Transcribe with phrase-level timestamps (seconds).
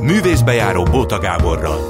[0.00, 1.88] Művészbejáró Bóta Gáborral.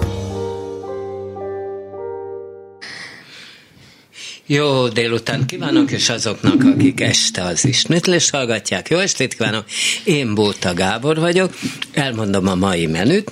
[4.46, 8.88] Jó délután kívánok, és azoknak, akik este az ismétlés hallgatják.
[8.88, 9.64] Jó estét kívánok!
[10.04, 11.54] Én Bóta Gábor vagyok,
[11.92, 13.30] elmondom a mai menüt.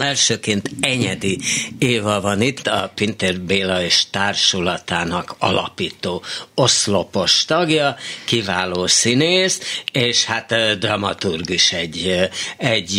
[0.00, 1.38] Elsőként Enyedi
[1.78, 6.22] Éva van itt, a Pintér Béla és társulatának alapító
[6.54, 12.98] oszlopos tagja, kiváló színész, és hát dramaturg is egy, egy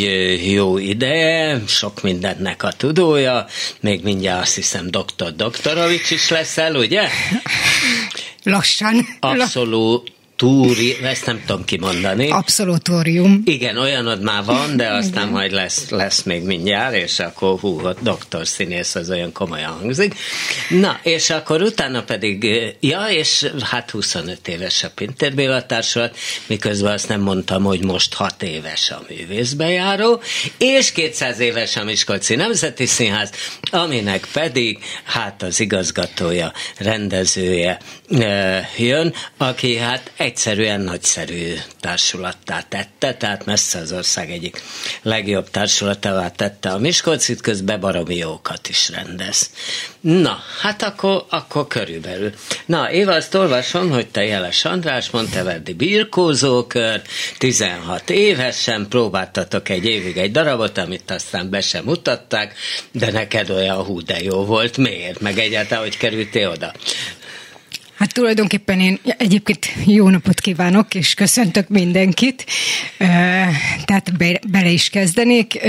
[0.51, 3.45] jó ideje, sok mindennek a tudója,
[3.79, 7.09] még mindjárt azt hiszem doktor Doktorovics is leszel, ugye?
[8.43, 9.07] Lassan.
[9.19, 12.29] Abszolút túri, ezt nem tudom kimondani.
[12.29, 13.41] Abszolutórium.
[13.45, 15.33] Igen, olyanod már van, de aztán Igen.
[15.33, 20.15] majd lesz, lesz még mindjárt, és akkor hú, a doktor színész az olyan komolyan hangzik.
[20.69, 22.47] Na, és akkor utána pedig,
[22.79, 26.17] ja, és hát 25 éves a Pintér Béla társulat,
[26.47, 30.21] miközben azt nem mondtam, hogy most 6 éves a művészbejáró,
[30.57, 33.31] és 200 éves a Miskolci Nemzeti Színház,
[33.71, 37.79] aminek pedig hát az igazgatója, rendezője
[38.77, 44.61] jön, aki hát egy egyszerűen nagyszerű társulattá tette, tehát messze az ország egyik
[45.01, 49.49] legjobb társulatává tette a Miskolcit, közben baromi jókat is rendez.
[50.01, 52.33] Na, hát akkor, akkor körülbelül.
[52.65, 57.01] Na, Éva, azt olvasom, hogy te Jeles András, Monteverdi birkózókör,
[57.37, 62.55] 16 évesen próbáltatok egy évig egy darabot, amit aztán be sem mutatták,
[62.91, 64.77] de neked olyan hú, de jó volt.
[64.77, 65.19] Miért?
[65.19, 66.73] Meg egyáltalán, hogy kerültél oda?
[68.01, 72.45] Hát tulajdonképpen én egyébként jó napot kívánok, és köszöntök mindenkit.
[73.85, 75.59] Tehát be, bele is kezdenék.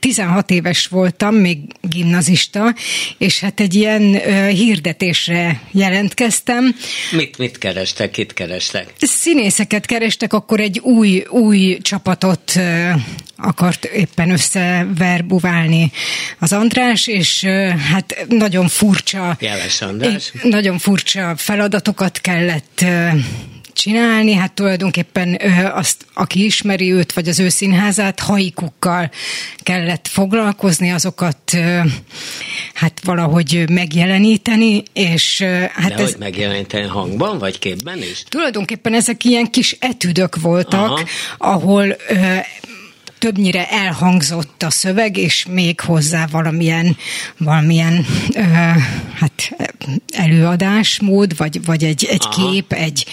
[0.00, 2.74] 16 éves voltam, még gimnazista,
[3.18, 4.02] és hát egy ilyen
[4.48, 6.74] hirdetésre jelentkeztem.
[7.12, 8.92] Mit, mit kerestek, kit kerestek?
[8.98, 12.60] Színészeket kerestek, akkor egy új, új csapatot
[13.42, 15.92] akart éppen összeverbuválni
[16.38, 17.44] az András, és
[17.90, 19.36] hát nagyon furcsa...
[19.40, 20.32] Jeles András.
[20.42, 22.84] Nagyon furcsa feladatokat kellett
[23.72, 25.40] csinálni, hát tulajdonképpen
[25.74, 29.10] azt, aki ismeri őt, vagy az ő színházát, haikukkal
[29.58, 31.56] kellett foglalkozni, azokat
[32.74, 36.10] hát valahogy megjeleníteni, és hát De ez...
[36.10, 38.22] hogy megjeleníteni hangban, vagy képben is?
[38.28, 41.04] Tulajdonképpen ezek ilyen kis etüdök voltak, Aha.
[41.38, 41.96] ahol
[43.18, 46.96] többnyire elhangzott a szöveg, és még hozzá valamilyen,
[47.38, 48.40] valamilyen ö,
[49.14, 49.50] hát
[50.12, 53.06] előadásmód, vagy, vagy egy, egy kép, egy,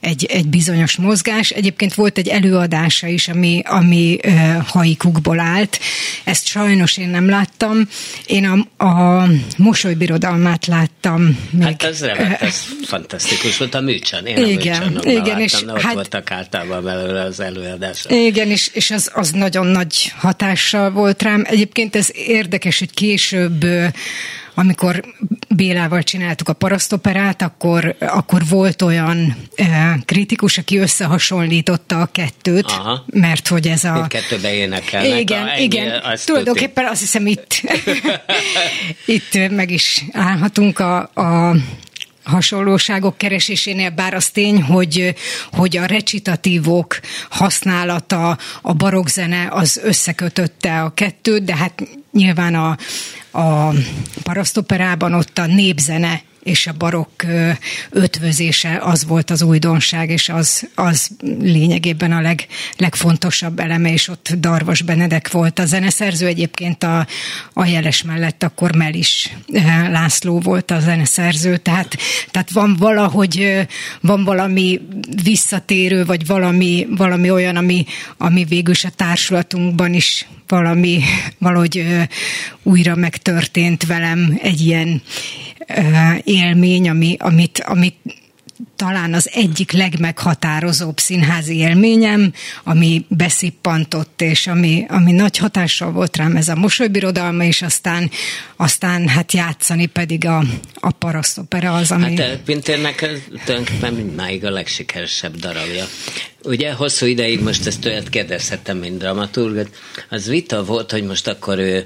[0.00, 1.50] egy, egy bizonyos mozgás.
[1.50, 4.30] Egyébként volt egy előadása is, ami, ami ö,
[4.66, 5.78] haikukból állt.
[6.24, 7.88] Ezt sajnos én nem láttam.
[8.26, 9.26] Én a, a
[9.56, 11.38] mosolybirodalmát láttam.
[11.50, 14.26] Még, hát ez remek, ez fantasztikus volt a műcsan.
[14.26, 18.04] Én igen, a igen, láttam, és ott hát, voltak általában belőle az előadás.
[18.08, 21.44] Igen, és, és az, az nagyon nagy hatással volt rám.
[21.46, 23.64] Egyébként ez érdekes, hogy később
[24.54, 25.04] amikor
[25.48, 33.04] Bélával csináltuk a parasztoperát, akkor, akkor volt olyan e, kritikus, aki összehasonlította a kettőt, Aha.
[33.06, 34.06] mert hogy ez a...
[34.08, 35.20] Kettőbe énekelnek.
[35.20, 36.00] Igen, a, igen.
[36.02, 36.90] Azt Tulajdonképpen tudni.
[36.90, 37.60] azt hiszem itt,
[39.16, 41.56] itt meg is állhatunk a, a
[42.24, 45.14] hasonlóságok keresésénél, bár az tény, hogy,
[45.52, 51.82] hogy a recitatívok használata, a barokzene az összekötötte a kettőt, de hát
[52.12, 52.76] nyilván a,
[53.40, 53.72] a
[54.22, 57.22] parasztoperában ott a népzene és a barokk
[57.90, 61.10] ötvözése az volt az újdonság, és az, az
[61.40, 62.46] lényegében a leg,
[62.76, 67.06] legfontosabb eleme, és ott Darvas Benedek volt a zeneszerző, egyébként a,
[67.52, 69.36] a jeles mellett akkor Melis
[69.90, 71.96] László volt a zeneszerző, tehát,
[72.30, 73.66] tehát van valahogy,
[74.00, 74.80] van valami
[75.22, 77.84] visszatérő, vagy valami, valami olyan, ami,
[78.16, 81.00] ami végül a társulatunkban is valami,
[81.38, 81.86] valahogy
[82.62, 85.02] újra megtörtént velem egy ilyen
[86.24, 87.96] élmény, ami, amit, amit
[88.76, 92.32] talán az egyik legmeghatározóbb színházi élményem,
[92.64, 98.10] ami beszippantott, és ami, ami nagy hatással volt rám ez a mosolybirodalma, és aztán,
[98.56, 100.42] aztán hát játszani pedig a,
[100.74, 102.16] a parasztopera az, ami...
[102.16, 102.96] Hát Pintérnek
[103.44, 105.84] tulajdonképpen mindmáig a legsikeresebb darabja.
[106.42, 109.68] Ugye hosszú ideig most ezt olyat kérdezhettem, mint dramaturg,
[110.08, 111.84] az vita volt, hogy most akkor ő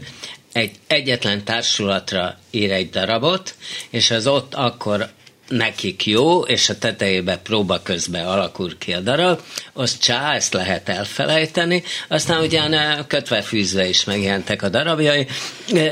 [0.58, 3.54] egy egyetlen társulatra ír egy darabot,
[3.90, 5.08] és az ott akkor
[5.48, 9.40] nekik jó, és a tetejébe próba közben alakul ki a darab,
[9.72, 12.74] az csá, ezt lehet elfelejteni, aztán ugyan
[13.06, 15.26] kötve fűzve is megjelentek a darabjai,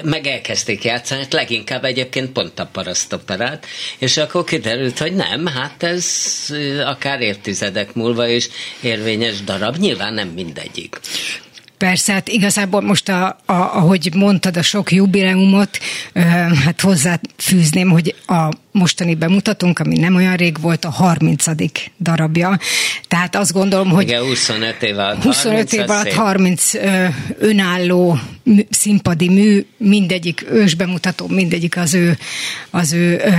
[0.02, 3.66] meg elkezdték játszani, hát leginkább egyébként pont a parasztoperát,
[3.98, 6.06] és akkor kiderült, hogy nem, hát ez
[6.84, 8.48] akár évtizedek múlva is
[8.80, 11.00] érvényes darab, nyilván nem mindegyik.
[11.78, 15.78] Persze, hát igazából most, a, a, ahogy mondtad, a sok jubileumot,
[16.64, 21.44] hát hozzáfűzném, hogy a mostani bemutatónk, ami nem olyan rég volt, a 30.
[21.98, 22.58] darabja.
[23.08, 24.02] Tehát azt gondolom, hogy...
[24.02, 27.06] Igen, 25 év alatt 25 év alatt 30 ö,
[27.38, 28.18] önálló
[28.70, 32.18] színpadi mű, mindegyik ősbemutató, mindegyik az ő,
[32.70, 33.30] az ő ö,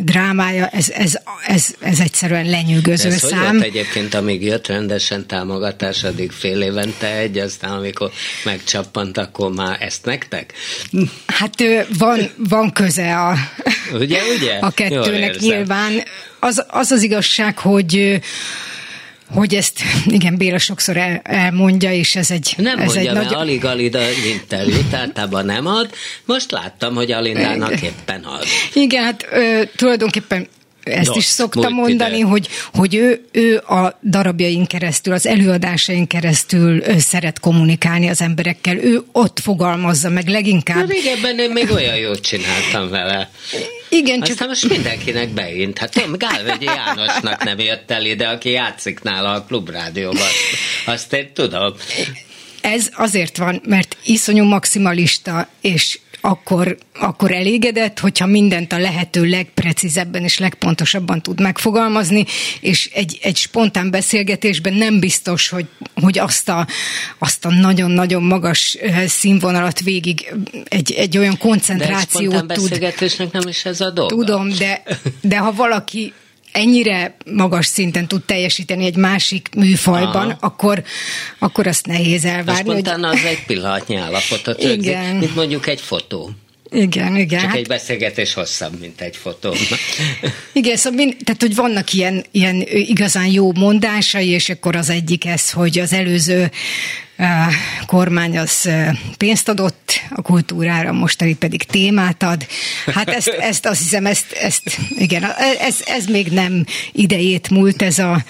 [0.00, 3.40] drámája, ez, ez, ez, ez egyszerűen lenyűgöző ez szám.
[3.40, 8.10] Hogy volt egyébként, amíg jött rendesen támogatás, addig fél évente egy, aztán amikor
[8.44, 10.52] megcsappant, akkor már ezt nektek?
[11.26, 11.54] Hát
[11.98, 13.36] van, van köze a,
[13.92, 14.54] ugye, ugye?
[14.60, 15.92] a kettőnek nyilván.
[16.40, 18.20] Az, az az igazság, hogy
[19.32, 22.54] hogy ezt, igen, Béla sokszor el, elmondja, és ez egy...
[22.56, 23.38] Nem ez mondja, egy mert nagy...
[23.38, 23.94] alig-alig
[24.32, 25.90] interjút, általában nem ad.
[26.24, 28.44] Most láttam, hogy Alindának éppen ad.
[28.72, 30.48] Igen, hát ö, tulajdonképpen
[30.84, 37.40] ezt is szokta mondani, hogy, hogy ő, ő a darabjain keresztül, az előadásain keresztül szeret
[37.40, 38.76] kommunikálni az emberekkel.
[38.76, 40.88] Ő ott fogalmazza meg leginkább.
[40.88, 43.30] Na, régebben én még olyan jót csináltam vele.
[43.88, 44.30] Igen, csak...
[44.30, 45.78] Aztán most mindenkinek beint.
[45.78, 50.28] Hát tudom, Gálvegyi Jánosnak nem jött el ide, aki játszik nála a klubrádióban.
[50.86, 51.74] Azt én tudom.
[52.60, 60.22] Ez azért van, mert iszonyú maximalista, és akkor, akkor elégedett, hogyha mindent a lehető legprecízebben
[60.22, 62.24] és legpontosabban tud megfogalmazni,
[62.60, 66.66] és egy, egy spontán beszélgetésben nem biztos, hogy, hogy azt a,
[67.18, 70.34] azt a nagyon-nagyon magas színvonalat végig
[70.68, 72.68] egy, egy olyan koncentrációt de egy tud.
[72.68, 74.14] beszélgetésnek nem is ez a dolga.
[74.14, 74.82] Tudom, de,
[75.20, 76.12] de ha valaki
[76.52, 80.36] ennyire magas szinten tud teljesíteni egy másik műfajban, Aha.
[80.40, 80.82] akkor,
[81.38, 82.72] akkor azt nehéz elvárni.
[82.72, 83.04] Most hogy...
[83.04, 85.16] az egy pillanatnyi állapotot igen.
[85.16, 86.30] mint mondjuk egy fotó.
[86.70, 87.40] Igen, igen.
[87.40, 87.58] Csak hát...
[87.58, 89.54] egy beszélgetés hosszabb, mint egy fotó.
[90.52, 95.26] igen, szóval mind, tehát, hogy vannak ilyen, ilyen igazán jó mondásai, és akkor az egyik
[95.26, 96.50] ez, hogy az előző
[97.86, 98.70] kormány az
[99.16, 102.46] pénzt adott a kultúrára, mostani pedig témát ad.
[102.94, 105.24] Hát ezt, ezt azt hiszem, ezt, ezt igen,
[105.60, 108.24] ez, ez még nem idejét múlt ez a,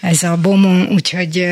[0.00, 1.46] ez a bomon, úgyhogy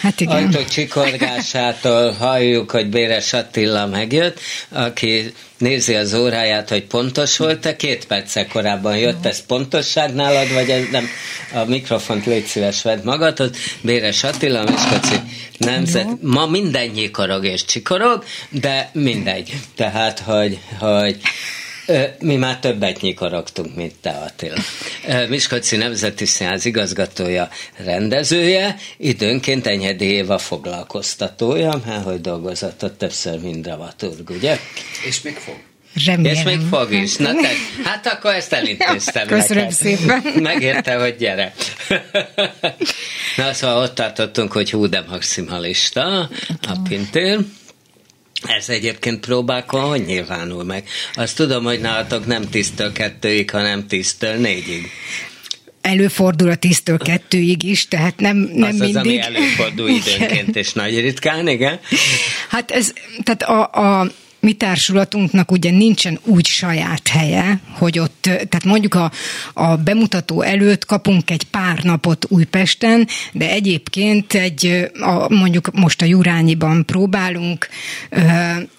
[0.00, 0.36] Hát igen.
[0.36, 8.06] Ajtók csikorgásától halljuk, hogy Béres Attila megjött, aki nézi az óráját, hogy pontos volt-e, két
[8.06, 11.08] perccel korábban jött, ez pontosság nálad, vagy ez nem?
[11.54, 13.50] A mikrofont légy szíves, vedd magadhoz.
[13.80, 15.20] Béres Attila, Miskolci
[15.58, 16.06] nemzet.
[16.22, 19.52] Ma minden nyikorog és csikorog, de mindegy.
[19.74, 21.16] Tehát, hogy, hogy
[22.18, 24.56] mi már többet nyikorogtunk, mint te, Attila.
[25.28, 33.62] Miskolci Nemzeti Színház igazgatója, rendezője, időnként Enyedi Éva foglalkoztatója, mert hogy dolgozott ott többször, mint
[33.62, 34.58] dramaturg, ugye?
[35.06, 35.56] És még fog.
[36.06, 36.36] Remélem.
[36.36, 37.16] És még fog is.
[37.16, 37.48] Na te,
[37.84, 39.76] hát akkor ezt elintéztem Köszönöm neked.
[39.78, 40.22] szépen.
[40.42, 41.54] Megérte, hogy gyere.
[43.36, 46.28] Na szóval ott tartottunk, hogy hú, de maximalista
[46.68, 47.38] a Pintér.
[48.42, 50.88] Ez egyébként próbákon hogy nyilvánul meg?
[51.14, 54.90] Azt tudom, hogy nálatok nem tisztől kettőig, hanem tisztől négyig
[55.88, 58.96] előfordul a tisztől kettőig is, tehát nem, nem az mindig.
[58.96, 61.80] Az, ami előfordul időnként, és nagy ritkán, igen?
[62.48, 62.92] Hát ez,
[63.22, 69.10] tehát a, a mi társulatunknak ugye nincsen úgy saját helye, hogy ott, tehát mondjuk a,
[69.52, 76.04] a bemutató előtt kapunk egy pár napot Újpesten, de egyébként egy, a, mondjuk most a
[76.04, 77.68] Jurányiban próbálunk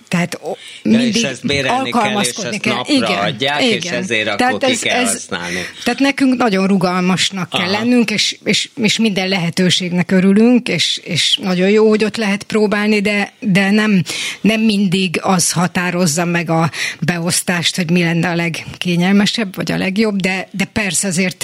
[0.09, 0.39] tehát
[0.83, 2.73] mindig ja, és ezt bérelni kell, és ezt kell.
[2.73, 3.77] napra igen, adják, igen.
[3.77, 5.59] és ezért akkor tehát ez, ki kell ez, használni.
[5.83, 7.63] Tehát nekünk nagyon rugalmasnak Aha.
[7.63, 12.43] kell lennünk, és, és, és minden lehetőségnek örülünk, és, és nagyon jó, hogy ott lehet
[12.43, 14.03] próbálni, de, de nem,
[14.41, 20.15] nem mindig az határozza meg a beosztást, hogy mi lenne a legkényelmesebb, vagy a legjobb,
[20.15, 21.37] de, de persze azért,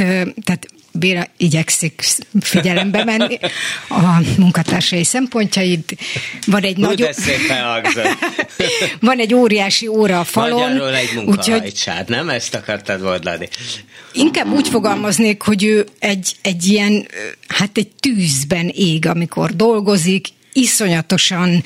[0.43, 2.03] tehát Béla igyekszik
[2.41, 3.39] figyelembe menni
[3.89, 5.97] a munkatársai szempontjait.
[6.45, 7.09] Van egy nagy...
[8.99, 10.61] Van egy óriási óra a falon.
[10.61, 12.15] Magyarul egy munkahajtsád, úgyhogy...
[12.15, 12.29] nem?
[12.29, 13.47] Ezt akartad mondani.
[14.13, 17.07] Inkább úgy fogalmaznék, hogy ő egy, egy ilyen,
[17.47, 21.63] hát egy tűzben ég, amikor dolgozik, iszonyatosan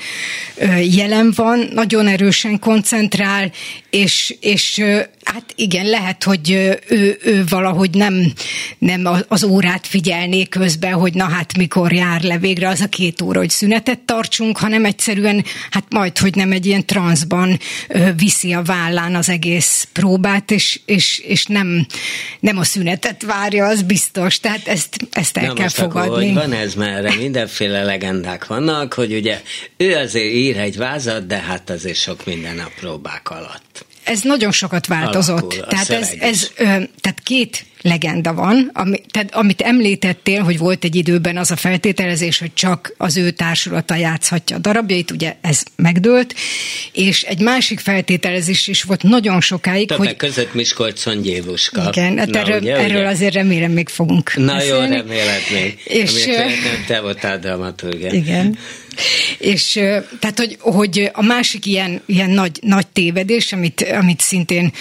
[0.82, 3.52] jelen van, nagyon erősen koncentrál,
[3.90, 4.84] és, és
[5.24, 6.50] hát igen, lehet, hogy
[6.88, 8.32] ő, ő valahogy nem,
[8.78, 13.22] nem az órát figyelné közben, hogy na hát mikor jár le végre az a két
[13.22, 17.58] óra, hogy szünetet tartsunk, hanem egyszerűen, hát majd, hogy nem egy ilyen transzban
[18.16, 21.86] viszi a vállán az egész próbát, és, és, és nem,
[22.40, 24.40] nem a szünetet várja, az biztos.
[24.40, 26.08] Tehát ezt, ezt el na kell fogadni.
[26.08, 29.42] Akkor, hogy van ez, mert erre mindenféle legendák vannak, hogy ugye
[29.76, 33.79] ő azért ír egy vázat, de hát azért sok minden a próbák alatt.
[34.10, 35.52] Ez nagyon sokat változott.
[35.52, 36.64] Alakul, tehát ez, ez ö,
[37.00, 42.38] tehát két legenda van, ami, tehát amit említettél, hogy volt egy időben az a feltételezés,
[42.38, 46.34] hogy csak az ő társulata játszhatja a darabjait, ugye ez megdőlt,
[46.92, 50.16] és egy másik feltételezés is volt nagyon sokáig, Többek hogy...
[50.16, 51.92] között Miskolcon Gyévuska.
[51.92, 53.08] Igen, hát Na, erről, ugye, erről ugye?
[53.08, 54.94] azért remélem még fogunk Na beszélni.
[54.94, 55.78] jó, reméled még.
[55.84, 58.10] És, ö, nem te voltál dramaturgia.
[58.12, 58.58] Igen.
[59.38, 59.72] És
[60.18, 64.72] tehát, hogy, hogy a másik ilyen, ilyen nagy, nagy tévedés, amit, amit szintén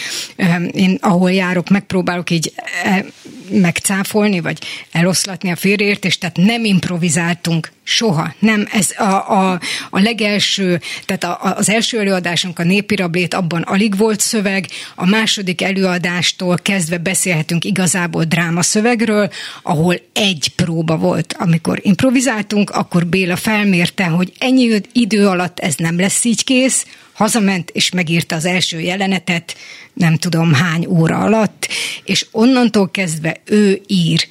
[0.72, 3.06] én, ahol járok, megpróbálok így e,
[3.52, 4.58] megcáfolni, vagy
[4.92, 8.34] eloszlatni a félreértést, tehát nem improvizáltunk soha.
[8.40, 13.62] Nem, ez a, a, a legelső, tehát a, az első előadásunk, a népi rablét, abban
[13.62, 19.30] alig volt szöveg, a második előadástól kezdve beszélhetünk igazából drámaszövegről,
[19.64, 21.36] ahol egy próba volt.
[21.38, 26.86] Amikor improvizáltunk, akkor Béla felmérte, hogy ennyi idő alatt ez nem lesz így kész,
[27.20, 29.56] hazament és megírta az első jelenetet,
[29.94, 31.68] nem tudom hány óra alatt,
[32.04, 34.28] és onnantól kezdve ő ír.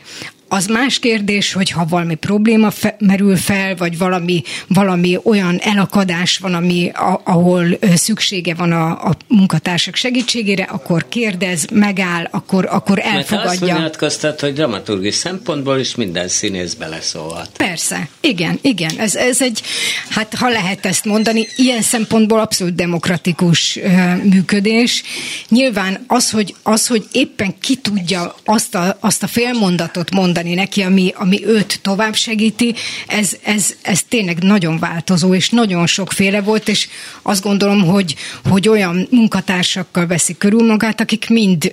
[0.48, 6.38] Az más kérdés, hogy ha valami probléma fe, merül fel, vagy valami, valami olyan elakadás
[6.38, 12.96] van, ami, a, ahol szüksége van a, a munkatársak segítségére, akkor kérdez, megáll, akkor, akkor
[12.96, 13.74] Mert te azt elfogadja.
[13.76, 17.50] nyilatkoztat, hogy dramaturgi szempontból is minden színész beleszólhat.
[17.56, 18.90] Persze, igen, igen.
[18.98, 19.62] Ez, ez egy,
[20.08, 25.02] hát ha lehet ezt mondani, ilyen szempontból abszolút demokratikus ö, működés.
[25.48, 30.82] Nyilván az, hogy, az, hogy éppen ki tudja azt a, azt a félmondatot mondani neki,
[30.82, 32.74] ami, ami őt tovább segíti,
[33.06, 36.88] ez, ez, ez tényleg nagyon változó, és nagyon sokféle volt, és
[37.22, 38.14] azt gondolom, hogy,
[38.48, 41.72] hogy olyan munkatársakkal veszi körül magát, akik mind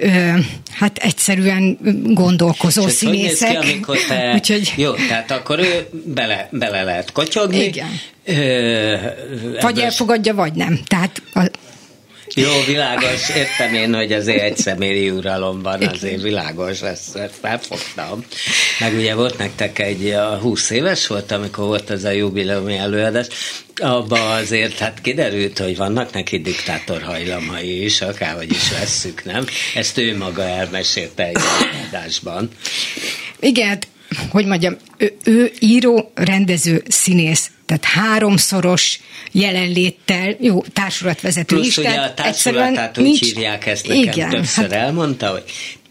[0.71, 3.59] hát egyszerűen gondolkozó És ez hogy néz színészek.
[3.59, 4.31] ki, amikor te...
[4.35, 4.73] Úgyhogy...
[4.75, 7.63] Jó, tehát akkor ő bele, bele lehet kotyogni.
[7.63, 7.99] Igen.
[8.25, 8.95] Ö,
[9.61, 10.79] Vagy elfogadja, vagy nem.
[10.87, 11.49] Tehát a,
[12.33, 18.25] Jó, világos, értem én, hogy azért egy személyi uralom van, azért világos, ezt, ezt felfogtam.
[18.79, 23.27] Meg ugye volt nektek egy, a 20 éves volt, amikor volt ez a jubileumi előadás,
[23.75, 29.45] abba azért hát kiderült, hogy vannak neki diktátor hajlamai is, akárhogy is vesszük, nem?
[29.75, 32.49] Ezt ő maga elmesélte egy előadásban.
[33.39, 33.87] Igen, hát,
[34.29, 38.99] hogy mondjam, ő, ő író, rendező, színész, tehát háromszoros
[39.31, 41.77] jelenléttel, jó, társulatvezető Plusz is.
[41.77, 45.43] ugye tehát a társulatát úgy nincs- hívják ezt nekem igen, többször hát, elmondta, hogy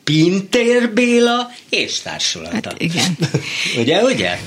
[0.04, 2.68] Pintér Béla és társulata.
[2.68, 3.16] Hát igen.
[3.80, 4.38] ugye, ugye?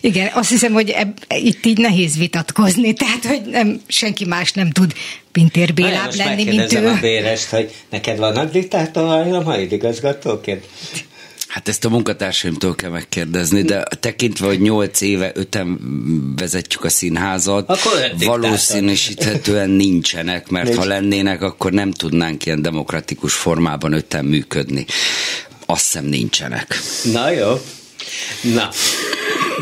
[0.00, 4.70] igen, azt hiszem, hogy eb, itt így nehéz vitatkozni, tehát, hogy nem, senki más nem
[4.70, 4.92] tud
[5.32, 6.88] Pintér Bélább lenni, mint ő.
[6.88, 10.66] a Bérest, hogy neked vannak diktátorhajlamaid igazgatóként?
[11.52, 15.78] Hát ezt a munkatársaimtól kell megkérdezni, de tekintve, hogy nyolc éve öten
[16.36, 17.80] vezetjük a színházat,
[18.18, 20.78] valószínűsíthetően nincsenek, mert Nincs.
[20.78, 24.86] ha lennének, akkor nem tudnánk ilyen demokratikus formában öten működni.
[25.66, 26.78] Azt hiszem nincsenek.
[27.12, 27.60] Na jó.
[28.40, 28.68] Na,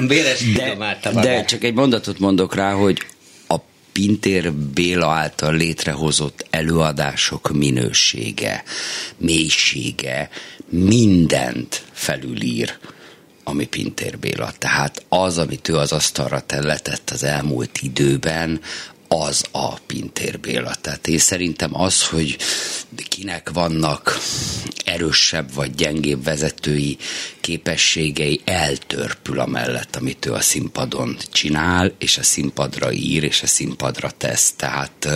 [0.07, 2.99] Béres De, de csak egy mondatot mondok rá, hogy
[4.01, 8.65] Pintér Béla által létrehozott előadások minősége,
[9.17, 10.29] mélysége
[10.69, 12.79] mindent felülír,
[13.45, 14.53] ami Pintér Béla.
[14.59, 18.61] Tehát az, amit ő az asztalra telletett az elmúlt időben,
[19.13, 20.75] az a Pintér Béla.
[20.81, 22.37] Tehát én szerintem az, hogy
[23.09, 24.19] kinek vannak
[24.85, 26.97] erősebb vagy gyengébb vezetői
[27.41, 33.47] képességei, eltörpül a mellett, amit ő a színpadon csinál, és a színpadra ír, és a
[33.47, 34.53] színpadra tesz.
[34.57, 35.09] Tehát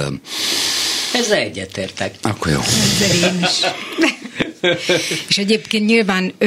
[1.12, 2.14] Ezzel egyetértek.
[2.22, 2.60] akkor jó.
[2.60, 3.60] Ezzel én is.
[5.28, 6.46] És egyébként nyilván ö,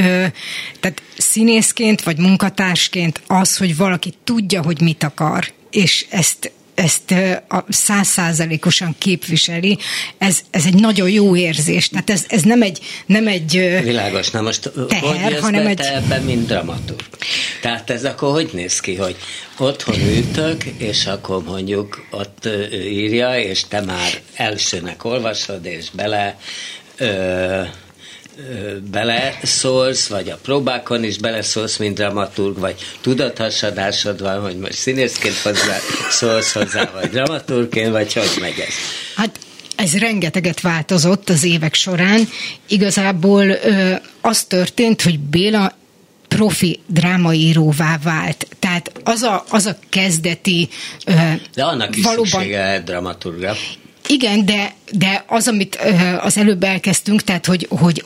[0.79, 7.13] tehát színészként vagy munkatársként az, hogy valaki tudja, hogy mit akar, és ezt ezt
[7.69, 9.77] százszázalékosan képviseli,
[10.17, 11.89] ez, ez egy nagyon jó érzés.
[11.89, 13.51] Tehát ez, ez nem egy, nem egy
[13.83, 16.99] Világos, na most Teher, hanem be egy- te ebben, mint dramaturg?
[17.61, 19.15] Tehát ez akkor hogy néz ki, hogy
[19.57, 26.37] otthon ültök, és akkor mondjuk ott ő írja, és te már elsőnek olvasod, és bele
[26.97, 27.61] ö,
[28.91, 35.77] beleszólsz, vagy a próbákon is beleszólsz, mint dramaturg, vagy tudathasadásod van, hogy most színészként hozzá
[36.09, 38.73] szólsz hozzá, vagy dramaturgként, vagy hogy megy ez?
[39.15, 39.39] Hát
[39.75, 42.29] ez rengeteget változott az évek során.
[42.67, 45.75] Igazából ö, az történt, hogy Béla
[46.27, 48.47] profi drámaíróvá vált.
[48.59, 50.69] Tehát az a, az a kezdeti...
[51.05, 51.13] Ö,
[51.53, 53.55] De annak is valóban, szüksége dramaturgra.
[54.07, 58.03] Igen, de, de az, amit ö, az előbb elkezdtünk, tehát hogy, hogy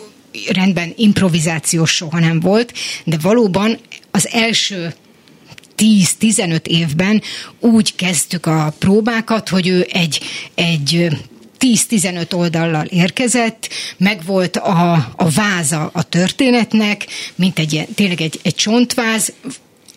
[0.50, 2.74] rendben improvizációs soha nem volt,
[3.04, 3.80] de valóban
[4.12, 4.94] az első
[5.78, 7.22] 10-15 évben
[7.60, 10.20] úgy kezdtük a próbákat, hogy ő egy,
[10.56, 11.16] egy ö,
[11.60, 18.56] 10-15 oldallal érkezett, meg volt a, a váza a történetnek, mint egy tényleg egy, egy
[18.56, 19.34] csontváz,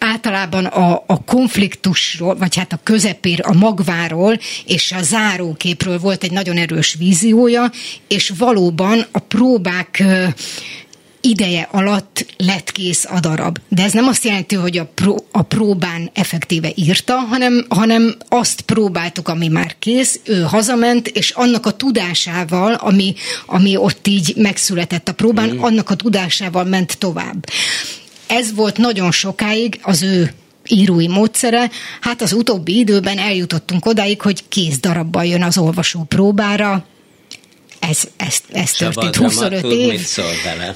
[0.04, 6.32] általában a, a konfliktusról, vagy hát a közepér, a magváról és a záróképről volt egy
[6.32, 7.70] nagyon erős víziója,
[8.08, 10.04] és valóban a próbák
[11.20, 13.58] ideje alatt lett kész a darab.
[13.68, 18.60] De ez nem azt jelenti, hogy a, pró, a próbán effektíve írta, hanem, hanem azt
[18.60, 23.14] próbáltuk, ami már kész, ő hazament, és annak a tudásával, ami,
[23.46, 25.62] ami ott így megszületett a próbán, mm.
[25.62, 27.46] annak a tudásával ment tovább.
[28.26, 30.34] Ez volt nagyon sokáig az ő
[30.68, 31.70] írói módszere.
[32.00, 36.86] Hát az utóbbi időben eljutottunk odáig, hogy kész darabbal jön az olvasó próbára.
[37.78, 39.88] Ez, ez, ez történt 25 év.
[39.88, 40.74] Mit szól vele?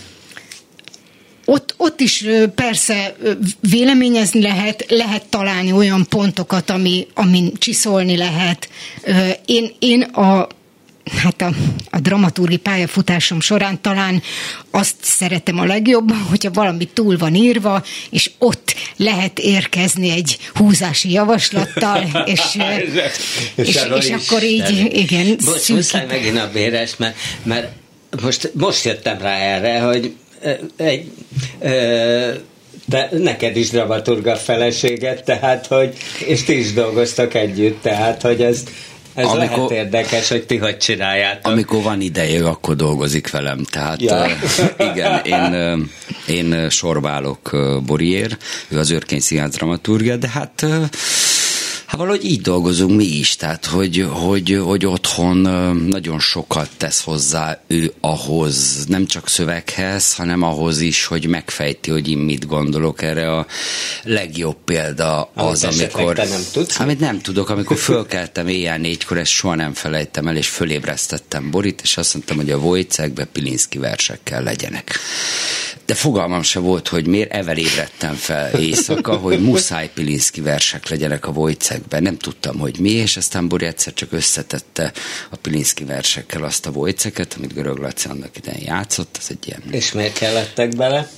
[1.45, 2.25] Ott, ott is
[2.55, 3.17] persze
[3.61, 8.69] véleményezni lehet, lehet találni olyan pontokat, ami, amin csiszolni lehet.
[9.45, 10.49] Én, én a,
[11.17, 11.53] hát a,
[11.91, 14.23] a dramaturgi pályafutásom során talán
[14.71, 21.13] azt szeretem a legjobb, hogyha valami túl van írva, és ott lehet érkezni egy húzási
[21.13, 22.41] javaslattal, és,
[23.55, 25.37] és, és, és akkor így, igen.
[25.45, 27.73] Bocs, muszáj megint a béres, mert, mert
[28.23, 30.15] most, most jöttem rá erre, hogy
[30.77, 31.11] egy,
[32.89, 35.97] de neked is dramaturga feleséget, tehát, hogy,
[36.27, 38.63] és ti is dolgoztak együtt, tehát, hogy ez,
[39.19, 41.53] ez amikor, lehet érdekes, hogy ti hogy csináljátok.
[41.53, 43.65] Amikor van ideje, akkor dolgozik velem.
[43.71, 44.27] Tehát ja.
[44.79, 45.79] uh, igen, én, uh,
[46.27, 48.37] én sorbálok uh, Boriér,
[48.69, 50.85] ő az Őrkény Színház dramaturgia, de hát uh,
[51.89, 55.37] Hát valahogy így dolgozunk mi is, tehát hogy, hogy, hogy otthon
[55.89, 62.11] nagyon sokat tesz hozzá ő ahhoz, nem csak szöveghez, hanem ahhoz is, hogy megfejti, hogy
[62.11, 63.47] én mit gondolok erre a
[64.03, 66.15] legjobb példa az, amit amikor...
[66.15, 66.81] Te nem tudsz?
[66.81, 71.81] Amit nem tudok, amikor fölkeltem éjjel négykor, ezt soha nem felejtem el, és fölébresztettem Borit,
[71.83, 74.99] és azt mondtam, hogy a Vojcekbe Pilinszki versekkel legyenek
[75.89, 81.27] de fogalmam se volt, hogy miért evel ébredtem fel éjszaka, hogy muszáj Pilinszki versek legyenek
[81.27, 81.33] a
[81.79, 82.03] Vojcekben.
[82.03, 84.93] Nem tudtam, hogy mi, és aztán Bori egyszer csak összetette
[85.31, 89.17] a Pilinszki versekkel azt a Vojceket, amit Görög Laci annak idején játszott.
[89.21, 89.63] Ez egy ilyen...
[89.71, 91.11] És miért kellettek bele?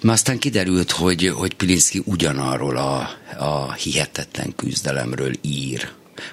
[0.00, 5.88] Mert aztán kiderült, hogy, hogy Pilinszki ugyanarról a, a hihetetlen küzdelemről ír,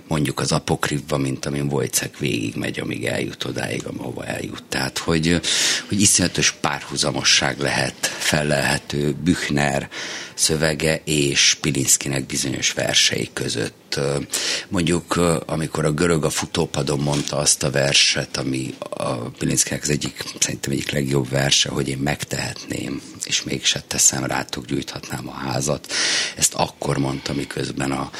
[0.07, 4.63] mondjuk az apokrifba, mint amin Wojciech végig megy, amíg eljut odáig, ahova eljut.
[4.69, 5.41] Tehát, hogy,
[5.87, 9.89] hogy iszonyatos párhuzamosság lehet felelhető Büchner
[10.33, 13.99] szövege és Pilinszkinek bizonyos versei között.
[14.67, 15.15] Mondjuk,
[15.45, 20.71] amikor a görög a futópadon mondta azt a verset, ami a Pilinszkinek az egyik, szerintem
[20.71, 25.91] egyik legjobb verse, hogy én megtehetném, és mégse teszem, rátok gyújthatnám a házat.
[26.37, 28.11] Ezt akkor mondta, miközben a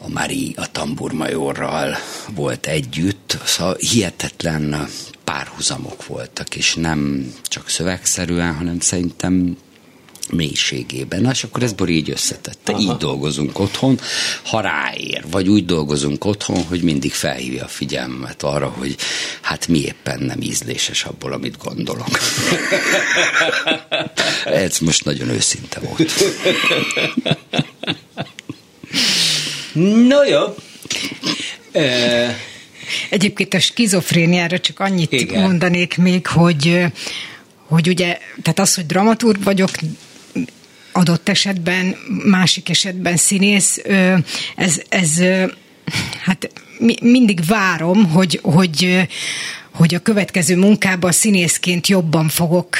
[0.00, 1.96] a Mari a tamburmajorral
[2.34, 4.88] volt együtt, szóval hihetetlen
[5.24, 9.56] párhuzamok voltak, és nem csak szövegszerűen, hanem szerintem
[10.30, 11.20] mélységében.
[11.20, 12.72] Na, és akkor ez Bori így összetette.
[12.72, 12.80] Aha.
[12.80, 14.00] Így dolgozunk otthon,
[14.44, 18.96] ha ráér, vagy úgy dolgozunk otthon, hogy mindig felhívja a figyelmet arra, hogy
[19.40, 22.08] hát mi éppen nem ízléses abból, amit gondolok.
[24.44, 26.12] ez most nagyon őszinte volt.
[29.78, 30.54] No jó.
[33.10, 35.42] Egyébként a skizofréniára csak annyit Igen.
[35.42, 36.84] mondanék még, hogy,
[37.66, 39.70] hogy ugye, tehát az, hogy dramaturg vagyok,
[40.92, 43.82] adott esetben, másik esetben színész,
[44.56, 45.10] ez, ez
[46.22, 46.50] hát
[47.00, 49.08] mindig várom, hogy, hogy
[49.78, 52.76] hogy a következő munkában színészként jobban fogok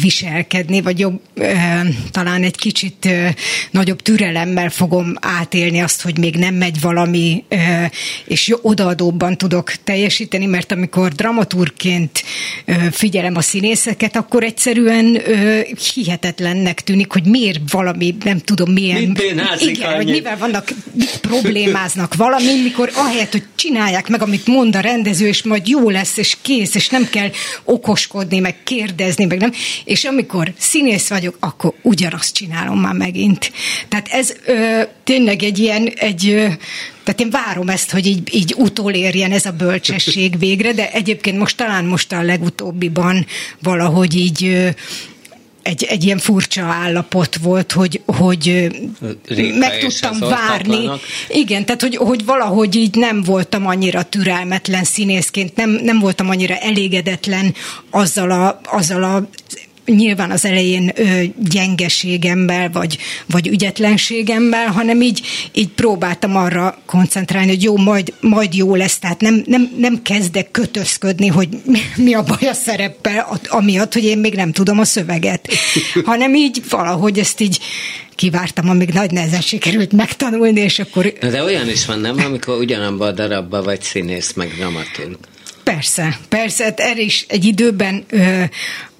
[0.00, 1.20] viselkedni, vagy jobb,
[2.10, 3.08] talán egy kicsit
[3.70, 7.44] nagyobb türelemmel fogom átélni azt, hogy még nem megy valami,
[8.24, 12.22] és odaadóbban tudok teljesíteni, mert amikor dramaturgként
[12.90, 15.22] figyelem a színészeket, akkor egyszerűen
[15.94, 19.16] hihetetlennek tűnik, hogy miért valami, nem tudom milyen...
[19.60, 20.72] Igen, hogy mivel vannak,
[21.20, 26.16] problémáznak valami, mikor ahelyett, hogy csinálják meg, amit mond a rendező, és majd jó lesz,
[26.16, 27.30] és és kész, és nem kell
[27.64, 29.52] okoskodni, meg kérdezni, meg nem.
[29.84, 33.52] És amikor színész vagyok, akkor ugyanazt csinálom már megint.
[33.88, 36.46] Tehát ez ö, tényleg egy ilyen, egy, ö,
[37.04, 41.56] tehát én várom ezt, hogy így, így utolérjen ez a bölcsesség végre, de egyébként most
[41.56, 43.26] talán most a legutóbbiban
[43.62, 44.74] valahogy így
[45.68, 48.68] egy, egy ilyen furcsa állapot volt, hogy, hogy
[49.58, 50.88] meg tudtam várni.
[51.28, 56.56] Igen, tehát hogy, hogy valahogy így nem voltam annyira türelmetlen színészként, nem, nem voltam annyira
[56.56, 57.54] elégedetlen
[57.90, 59.28] azzal a, azzal a
[59.88, 65.22] nyilván az elején ö, gyengeségemmel, vagy, vagy ügyetlenségemmel, hanem így,
[65.52, 70.50] így próbáltam arra koncentrálni, hogy jó, majd, majd jó lesz, tehát nem, nem, nem kezdek
[70.50, 71.48] kötözködni, hogy
[71.96, 75.48] mi a baj a szereppel, amiatt, hogy én még nem tudom a szöveget,
[76.04, 77.58] hanem így valahogy ezt így
[78.14, 81.12] kivártam, amíg nagy nehezen sikerült megtanulni, és akkor...
[81.20, 85.18] De olyan is van, nem, amikor ugyanabban a darabban vagy színész, meg dramaturg.
[85.62, 88.42] Persze, persze, hát erre is egy időben ö,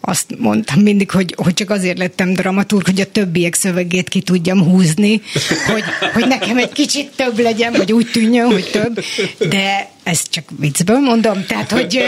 [0.01, 4.63] azt mondtam mindig, hogy, hogy csak azért lettem dramaturg, hogy a többiek szövegét ki tudjam
[4.63, 5.21] húzni,
[5.67, 5.83] hogy,
[6.13, 9.05] hogy nekem egy kicsit több legyen, vagy úgy tűnjön, hogy több,
[9.49, 12.03] de ezt csak viccből mondom, tehát hogy,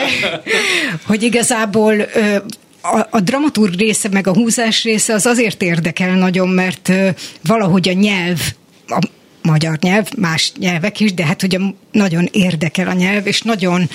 [1.07, 2.00] hogy igazából
[2.81, 6.92] a, a dramaturg része, meg a húzás része az azért érdekel nagyon, mert
[7.42, 8.40] valahogy a nyelv,
[8.87, 8.98] a
[9.42, 11.59] magyar nyelv, más nyelvek is, de hát ugye
[11.92, 13.90] nagyon érdekel a nyelv, és nagyon,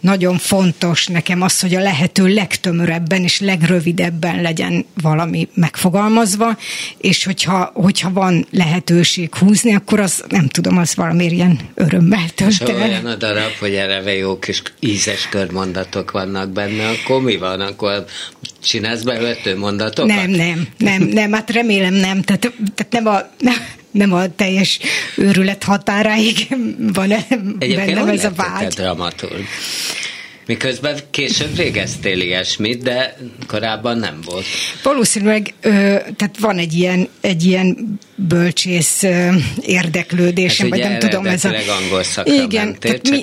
[0.00, 6.58] nagyon fontos nekem az, hogy a lehető legtömörebben és legrövidebben legyen valami megfogalmazva,
[6.98, 12.68] és hogyha, hogyha van lehetőség húzni, akkor az nem tudom, az valamiért ilyen örömmel tölt
[12.68, 12.74] el.
[12.74, 17.60] olyan a darab, hogy eleve jó kis ízes körmondatok vannak benne, akkor mi van?
[17.60, 18.04] Akkor
[18.62, 20.16] csinálsz belőle mondatokat?
[20.16, 23.54] Nem, nem, nem, nem, hát remélem nem, tehát, tehát nem a nem,
[23.94, 24.78] nem a teljes
[25.16, 26.46] őrület határáig
[26.78, 27.12] van
[27.58, 28.74] bennem ez a vágy.
[28.74, 29.44] dramaturg?
[30.46, 34.44] Miközben később végeztél ilyesmit, de korábban nem volt.
[34.82, 35.70] Valószínűleg, ö,
[36.16, 39.28] tehát van egy ilyen, egy ilyen bölcsész ö,
[39.60, 41.26] érdeklésem, hát vagy nem tudom.
[41.26, 41.52] Ez a...
[41.82, 43.22] angol szakra igen, mentél, csak mi...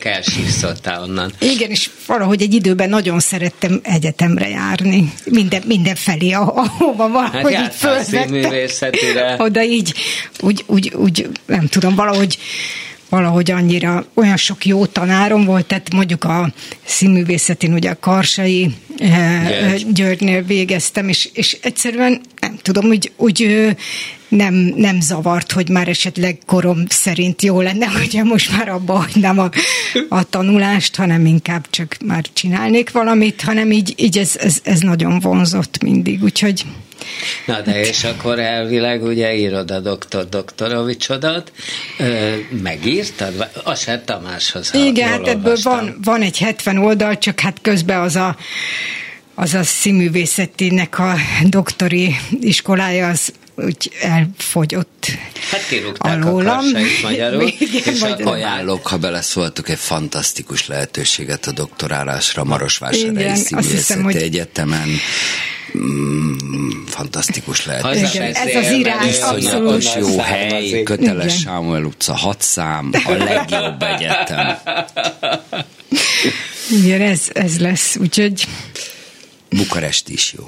[1.01, 1.33] onnan.
[1.39, 5.13] Igen, és valahogy egy időben nagyon szerettem egyetemre járni.
[5.25, 9.41] Minden, mindenfelé, ahova valahogy hát így fölvettek.
[9.41, 9.93] Oda így,
[10.39, 12.37] úgy, úgy, úgy, nem tudom, valahogy
[13.11, 19.75] valahogy annyira olyan sok jó tanárom volt, tehát mondjuk a színművészetén ugye a Karsai eh,
[19.93, 23.69] Györgynél végeztem, és, és egyszerűen nem tudom, úgy, úgy
[24.27, 29.39] nem, nem zavart, hogy már esetleg korom szerint jó lenne, hogy most már abba hagynám
[29.39, 29.49] a,
[30.09, 35.19] a tanulást, hanem inkább csak már csinálnék valamit, hanem így, így ez, ez, ez nagyon
[35.19, 36.65] vonzott mindig, úgyhogy
[37.45, 41.51] Na de és akkor elvileg ugye írod a doktor Doktorovicsodat,
[42.61, 43.49] megírtad?
[43.63, 44.73] Asát Tamáshoz.
[44.73, 48.35] Igen, hát ebből van, van egy 70 oldal, csak hát közben az a
[49.35, 55.11] az a színművészetének a doktori iskolája az úgy elfogyott
[55.51, 56.57] Hát kirúgták alólam.
[56.57, 64.01] a magyarul, Igen, és akkor ajánlok, ha beleszóltuk egy fantasztikus lehetőséget a doktorálásra Marosvásárhelyi Színművészeti
[64.01, 64.15] hogy...
[64.15, 64.89] Egyetemen
[65.77, 67.65] mm, fantasztikus.
[67.65, 69.93] Igen, ez az irány, abszolút.
[69.99, 71.37] jó hely, köteles Igen.
[71.37, 74.57] Sámuel utca, hat szám, a legjobb egyetem.
[76.83, 78.47] Igen, ez, ez lesz, úgyhogy
[79.57, 80.43] Bukarest is jó.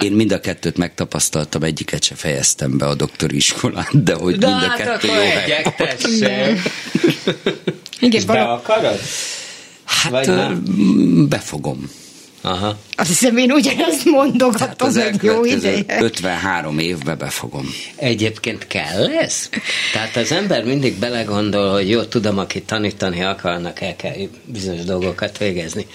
[0.00, 4.46] Én mind a kettőt megtapasztaltam, egyiket se fejeztem be a doktori iskolán, de hogy de
[4.46, 6.60] mind a hát kettő jó hely.
[8.00, 9.00] Igen, be akarod?
[9.84, 10.56] Hát Vagy
[11.28, 11.90] befogom.
[12.40, 12.76] Aha.
[12.96, 15.84] Azt hiszem, én ugyanezt mondogatom egy jó ideje.
[16.00, 17.74] 53 évbe befogom.
[17.96, 19.48] Egyébként kell ez?
[19.92, 25.38] Tehát az ember mindig belegondol, hogy jó, tudom, aki tanítani akarnak, el kell bizonyos dolgokat
[25.38, 25.86] végezni.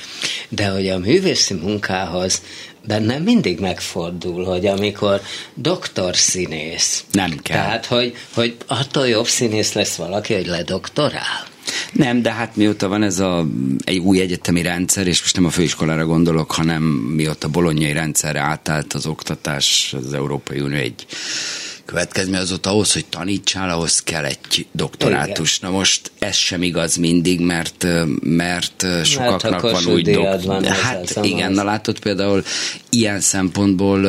[0.49, 2.41] De hogy a művészi munkához
[2.88, 5.21] bennem mindig megfordul, hogy amikor
[5.53, 7.03] doktor színész.
[7.12, 7.58] Nem kell.
[7.58, 11.51] Tehát, hogy, hogy attól jobb színész lesz valaki, hogy ledoktorál.
[11.91, 13.47] Nem, de hát mióta van ez a,
[13.84, 16.84] egy új egyetemi rendszer, és most nem a főiskolára gondolok, hanem
[17.15, 21.06] mióta a bolonyai rendszerre átállt az oktatás, az Európai Unió egy
[21.86, 25.58] következmény az ott ahhoz, hogy tanítsál, ahhoz kell egy doktorátus.
[25.58, 25.72] Igen.
[25.72, 27.88] Na most ez sem igaz mindig, mert,
[28.19, 30.43] mert sokaknak hát, van úgy dok...
[30.43, 31.56] Van hát igen, az.
[31.56, 32.43] na látod például
[32.89, 34.02] ilyen szempontból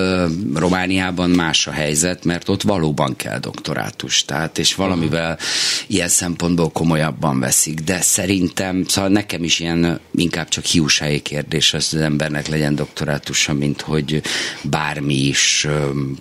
[0.54, 5.46] Romániában más a helyzet, mert ott valóban kell doktorátus, tehát és valamivel uh-huh.
[5.86, 11.90] ilyen szempontból komolyabban veszik, de szerintem, szóval nekem is ilyen inkább csak hiúsági kérdés az,
[11.94, 14.22] az embernek legyen doktorátusa, mint hogy
[14.62, 15.66] bármi is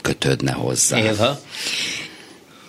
[0.01, 0.97] kötődne hozzá.
[0.97, 1.42] Éva?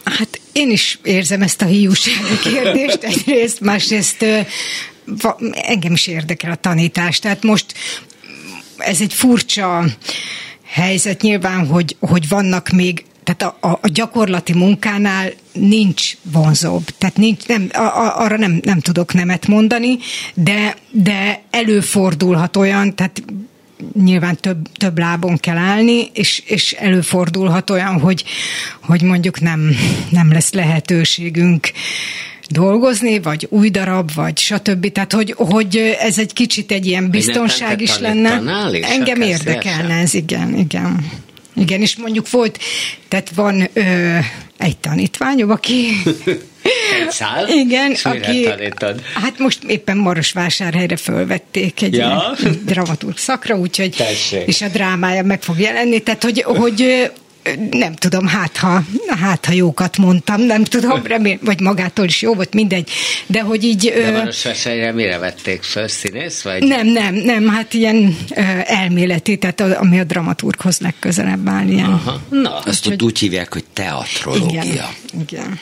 [0.05, 4.25] Hát én is érzem ezt a hiúsági kérdést egyrészt, másrészt
[5.53, 7.19] engem is érdekel a tanítás.
[7.19, 7.75] Tehát most
[8.79, 9.85] ez egy furcsa
[10.65, 17.17] helyzet nyilván, hogy, hogy vannak még tehát a, a, a gyakorlati munkánál nincs vonzóbb, tehát
[17.17, 19.99] nincs, nem, a, a, arra nem, nem tudok nemet mondani,
[20.35, 23.23] de, de előfordulhat olyan, tehát
[23.93, 28.25] nyilván több, több lábon kell állni, és, és előfordulhat olyan, hogy,
[28.81, 29.77] hogy mondjuk nem,
[30.11, 31.71] nem lesz lehetőségünk
[32.49, 34.93] dolgozni, vagy új darab, vagy stb.
[34.93, 38.41] Tehát, hogy, hogy ez egy kicsit egy ilyen biztonság is lenne.
[38.83, 41.11] Engem érdekelne ez, igen, igen.
[41.57, 42.59] Igen, és mondjuk volt,
[43.09, 44.19] tehát van ö,
[44.59, 45.87] egy tanítványom, aki...
[47.01, 47.49] Egy szál?
[47.49, 48.49] Igen, aki...
[49.15, 52.35] Hát most éppen Marosvásárhelyre fölvették egy ja.
[52.67, 53.95] dramaturg szakra, úgyhogy...
[53.97, 54.47] Tessék.
[54.47, 57.11] És a drámája meg fog jelenni, tehát hogy, hogy
[57.71, 58.83] nem tudom, hát ha,
[59.21, 62.91] hát ha jókat mondtam, nem tudom, remél, vagy magától is jó volt, mindegy,
[63.27, 63.93] de hogy így...
[63.97, 66.63] De Marosvásárhelyre mire vették föl, színész, vagy?
[66.63, 68.17] Nem, nem, nem, hát ilyen
[68.65, 71.93] elméleti, tehát a, ami a dramaturghoz legközelebb áll, ilyen.
[71.93, 72.21] Aha.
[72.29, 74.63] Na, azt hogy, úgy hívják, hogy teatrológia.
[74.63, 74.89] Igen,
[75.21, 75.61] igen.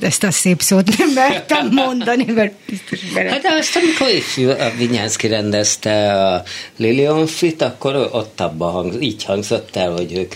[0.00, 3.30] Ezt a szép szót nem mertem mondani, mert biztos bele.
[3.30, 6.42] Hát azt, amikor ifjú, a Vinyánszki rendezte a
[6.76, 10.34] Lilionfit, akkor ott abban hang, így hangzott el, hogy ők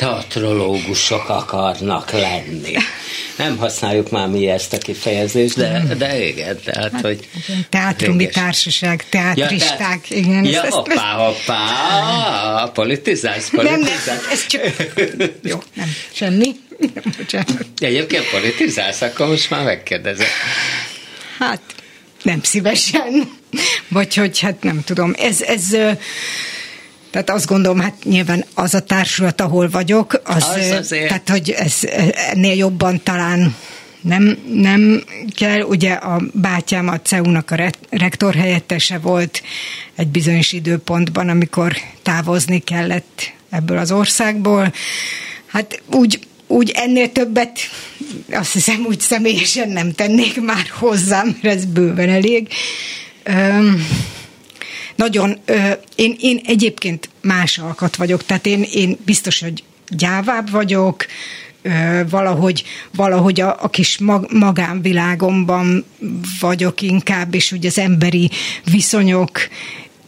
[0.00, 2.76] teatrológusok akarnak lenni.
[3.36, 7.28] Nem használjuk már mi ezt a kifejezést, de, de igen, tehát, hát, hogy...
[7.68, 8.34] Teátrumi réges.
[8.34, 10.44] társaság, teátristák, ja, igen.
[10.44, 14.06] Ja, ezt, hoppá, hoppá, politizálsz, politizálsz.
[14.06, 14.62] Nem, nem, ez csak...
[15.42, 16.50] Jó, nem, semmi.
[17.16, 17.66] Bocsánat.
[17.78, 20.30] Egyébként politizálsz, akkor most már megkérdezek.
[21.38, 21.60] Hát,
[22.22, 23.38] nem szívesen.
[23.88, 25.14] Vagy hogy, hát nem tudom.
[25.18, 25.76] Ez, ez
[27.10, 31.08] tehát azt gondolom, hát nyilván az a társulat, ahol vagyok, az, az azért.
[31.08, 31.78] tehát hogy ez
[32.14, 33.54] ennél jobban talán
[34.00, 35.04] nem, nem
[35.36, 35.60] kell.
[35.60, 39.42] Ugye a bátyám a CEU-nak a rektor helyettese volt
[39.96, 44.72] egy bizonyos időpontban, amikor távozni kellett ebből az országból.
[45.46, 47.58] Hát úgy, úgy ennél többet
[48.32, 52.48] azt hiszem úgy személyesen nem tennék már hozzám, mert ez bőven elég.
[53.24, 53.86] Üm,
[55.00, 55.38] nagyon,
[55.96, 61.06] én, én egyébként más alkat vagyok, tehát én, én biztos, hogy gyávább vagyok,
[62.10, 65.84] valahogy, valahogy a, a kis mag, magánvilágomban
[66.40, 68.30] vagyok inkább, és ugye az emberi
[68.70, 69.48] viszonyok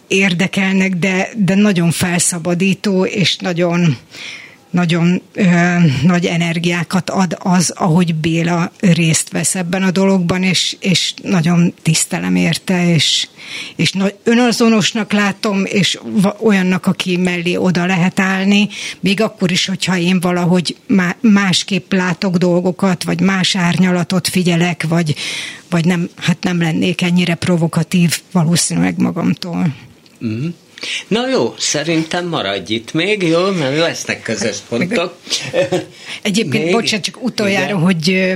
[0.08, 3.96] érdekelnek, de, de nagyon felszabadító, és nagyon,
[4.72, 5.44] nagyon ö,
[6.02, 12.36] nagy energiákat ad az, ahogy Béla részt vesz ebben a dologban, és, és nagyon tisztelem
[12.36, 13.28] érte, és,
[13.76, 15.98] és önazonosnak látom, és
[16.38, 18.68] olyannak, aki mellé oda lehet állni,
[19.00, 20.76] még akkor is, hogyha én valahogy
[21.20, 25.14] másképp látok dolgokat, vagy más árnyalatot figyelek, vagy,
[25.70, 29.74] vagy nem, hát nem lennék ennyire provokatív valószínűleg magamtól.
[30.24, 30.48] Mm-hmm.
[31.08, 33.50] Na jó, szerintem maradj itt még, jó?
[33.50, 35.16] Mert lesznek közös pontok.
[36.22, 36.72] Egyébként, még?
[36.72, 37.78] bocsánat, csak utoljára, Igen.
[37.78, 38.32] hogy,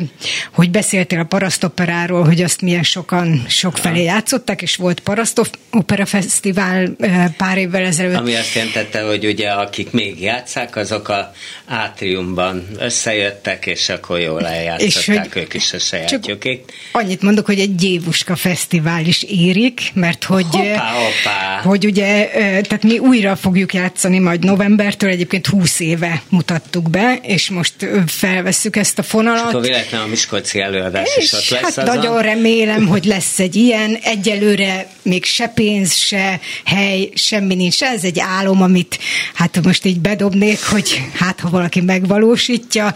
[0.53, 6.97] hogy beszéltél a parasztoperáról, hogy azt milyen sokan sok felé játszották, és volt parasztopera fesztivál
[7.37, 8.17] pár évvel ezelőtt.
[8.17, 11.33] Ami azt jelentette, hogy ugye akik még játszák, azok a
[11.67, 16.73] átriumban összejöttek, és akkor jól eljátszották és ők is a sajátjukék.
[16.93, 21.61] Annyit mondok, hogy egy Gyévuska fesztivál is érik, mert hogy, hoppá, hoppá.
[21.63, 27.51] hogy ugye tehát mi újra fogjuk játszani majd novembertől, egyébként 20 éve mutattuk be, és
[27.51, 27.75] most
[28.07, 29.41] felvesszük ezt a fonalat.
[29.41, 31.95] És akkor véletlenül a Miskolci előadás és is ott lesz hát azon.
[31.95, 33.95] nagyon remélem, hogy lesz egy ilyen.
[34.03, 37.83] Egyelőre még se pénz, se hely, semmi nincs.
[37.83, 38.99] Ez egy álom, amit
[39.35, 42.95] hát most így bedobnék, hogy hát ha valaki megvalósítja.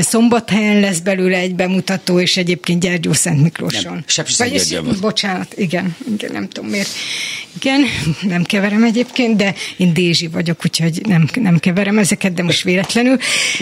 [0.00, 3.92] Szombathelyen lesz belőle egy bemutató, és egyébként Gyergyó Szent Miklóson.
[3.92, 4.04] Nem,
[5.00, 6.88] Bocsánat, igen, igen, nem tudom miért.
[7.60, 7.80] Igen,
[8.22, 13.16] nem keverem egyébként, de én Dézsi vagyok, úgyhogy nem, nem keverem ezeket, de most véletlenül.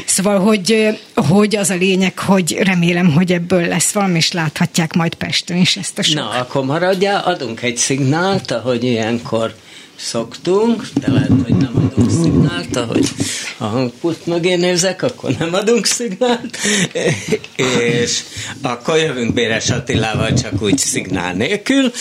[0.06, 5.14] Szóval, hogy, hogy az a lényeg, hogy remélem, hogy ebből lesz valami, és láthatják majd
[5.14, 6.14] Pesten is ezt a sok.
[6.14, 9.54] Na, akkor maradjál, adunk egy szignált, ahogy ilyenkor
[9.96, 13.08] szoktunk, de lehet, hogy nem adunk szignált, ahogy
[13.56, 16.58] a hangpult mögé nézek, akkor nem adunk szignált,
[17.56, 18.20] és
[18.62, 21.92] akkor jövünk Béres Attilával csak úgy szignál nélkül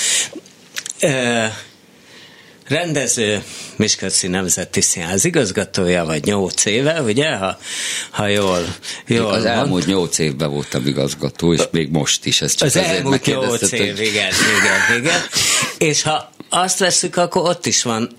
[2.69, 3.43] rendező,
[3.75, 7.57] Miskolci Nemzeti Színház igazgatója, vagy nyolc éve, ugye, ha,
[8.09, 8.75] ha jól,
[9.07, 12.41] jól Az elmúlt nyolc évben voltam igazgató, és még most is.
[12.41, 15.21] Ez csak az elmúlt nyolc év, igen, igen, igen.
[15.77, 18.09] És ha azt veszük, akkor ott is van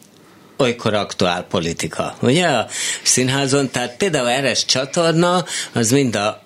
[0.57, 2.67] olykor aktuál politika, ugye a
[3.03, 6.43] színházon, tehát például Eres csatorna, az mind a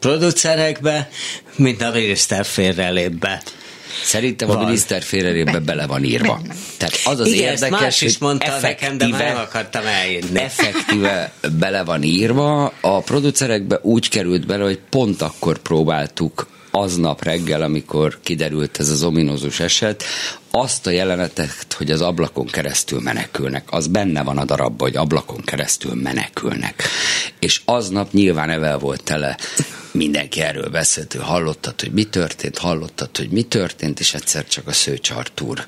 [0.00, 1.08] producerekbe,
[1.56, 3.42] mind a miniszter félrelép be.
[4.04, 4.56] Szerintem van.
[4.56, 6.40] a miniszter félrelébe bele van írva.
[6.76, 10.38] Tehát az az Igen, érdekes, más is mondta nekem, de már nem akartam eljönni.
[10.40, 17.62] Effektíve bele van írva, a producerekbe úgy került bele, hogy pont akkor próbáltuk aznap reggel,
[17.62, 20.04] amikor kiderült ez az ominózus eset,
[20.50, 25.40] azt a jelenetet, hogy az ablakon keresztül menekülnek, az benne van a darabban, hogy ablakon
[25.40, 26.82] keresztül menekülnek.
[27.38, 29.36] És aznap nyilván evel volt tele
[29.92, 34.72] mindenki erről beszélt, hallottad, hogy mi történt, hallottad, hogy mi történt, és egyszer csak a
[34.72, 35.64] Szőcsartúr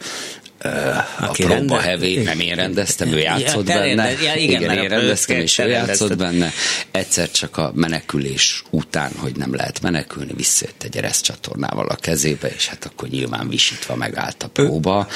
[1.20, 4.10] a próba hevé, nem én rendeztem, ő játszott ja, benne.
[4.10, 6.52] Ja, igen, igen én rendeztem, és ő játszott benne.
[6.90, 12.68] Egyszer csak a menekülés után, hogy nem lehet menekülni, visszajött egy ereszcsatornával a kezébe, és
[12.68, 15.08] hát akkor nyilván visítva megállt a próba,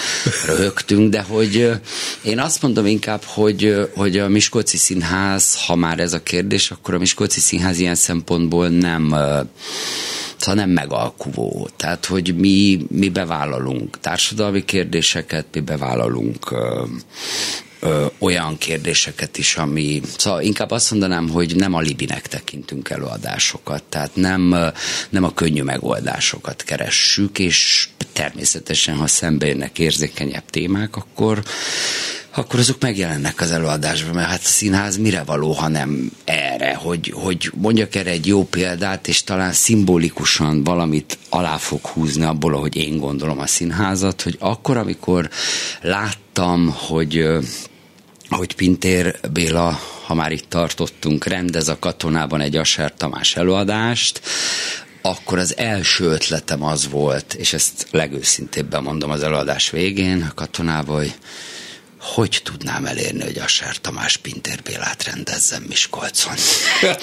[0.47, 1.71] röhögtünk, de hogy
[2.23, 6.95] én azt mondom inkább, hogy, hogy a Miskolci Színház, ha már ez a kérdés, akkor
[6.95, 9.15] a Miskolci Színház ilyen szempontból nem
[10.39, 11.69] szóval nem megalkuvó.
[11.77, 16.55] Tehát, hogy mi, mi bevállalunk társadalmi kérdéseket, mi bevállalunk
[17.81, 23.83] ö, olyan kérdéseket is, ami, szóval inkább azt mondanám, hogy nem a libinek tekintünk előadásokat,
[23.83, 24.55] tehát nem,
[25.11, 31.43] nem a könnyű megoldásokat keressük, és természetesen, ha szembe jönnek érzékenyebb témák, akkor
[32.39, 37.13] akkor azok megjelennek az előadásban, mert hát a színház mire való, ha nem erre, hogy,
[37.17, 42.77] hogy mondjak erre egy jó példát, és talán szimbolikusan valamit alá fog húzni abból, ahogy
[42.77, 45.31] én gondolom a színházat, hogy akkor, amikor
[45.83, 47.27] láttam, hogy
[48.29, 54.21] hogy Pintér Béla, ha már itt tartottunk, rendez a katonában egy Asser Tamás előadást,
[55.03, 60.97] akkor az első ötletem az volt, és ezt legőszintébben mondom az előadás végén a katonában,
[60.97, 61.15] hogy
[61.99, 66.35] hogy tudnám elérni, hogy Asár Tamás Pintér Bélát rendezzem Miskolcon.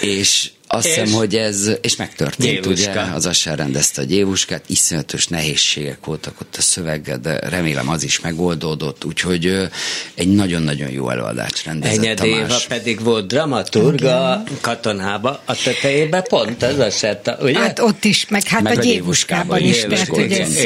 [0.00, 2.90] és azt hiszem, hogy ez, és megtörtént, Gyévuska.
[2.90, 8.02] ugye, az Asár rendezte a gyévuskát, iszonyatos nehézségek voltak ott a szöveggel, de remélem az
[8.02, 9.68] is megoldódott, úgyhogy
[10.14, 16.78] egy nagyon-nagyon jó előadást rendezett Enyed Éva pedig volt dramaturga katonába, a tetejében pont az
[16.78, 17.58] Asár, ugye?
[17.58, 20.56] Hát ott is, meg hát meg a, a gyévuskában is, mert ugye ez...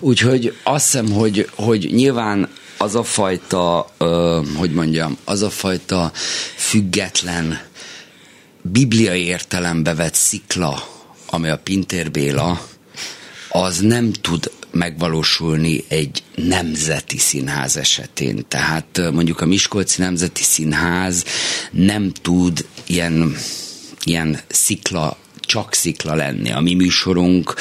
[0.00, 3.86] Úgyhogy azt hiszem, hogy, hogy nyilván az a fajta,
[4.56, 6.12] hogy mondjam, az a fajta
[6.56, 7.72] független
[8.72, 10.88] bibliai értelembe vett szikla,
[11.26, 12.66] ami a Pintér Béla,
[13.48, 18.44] az nem tud megvalósulni egy nemzeti színház esetén.
[18.48, 21.24] Tehát mondjuk a Miskolci Nemzeti Színház
[21.70, 23.36] nem tud ilyen,
[24.04, 26.50] ilyen szikla, csak szikla lenni.
[26.50, 27.54] A mi műsorunk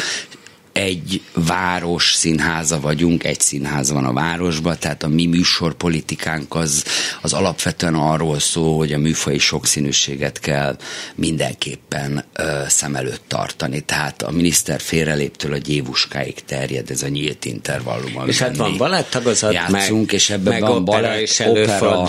[0.74, 6.84] egy város színháza vagyunk, egy színház van a városban, tehát a mi műsorpolitikánk az,
[7.22, 10.78] az alapvetően arról szól, hogy a műfai sokszínűséget kell
[11.16, 13.80] mindenképpen ö, szem előtt tartani.
[13.80, 18.28] Tehát a miniszter félreléptől a gyévuskáig terjed ez a nyílt intervallum.
[18.28, 22.06] És hát van balettagozat, játszunk, meg, és ebben meg van balett, is opera,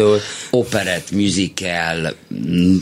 [0.51, 2.15] operett, musical,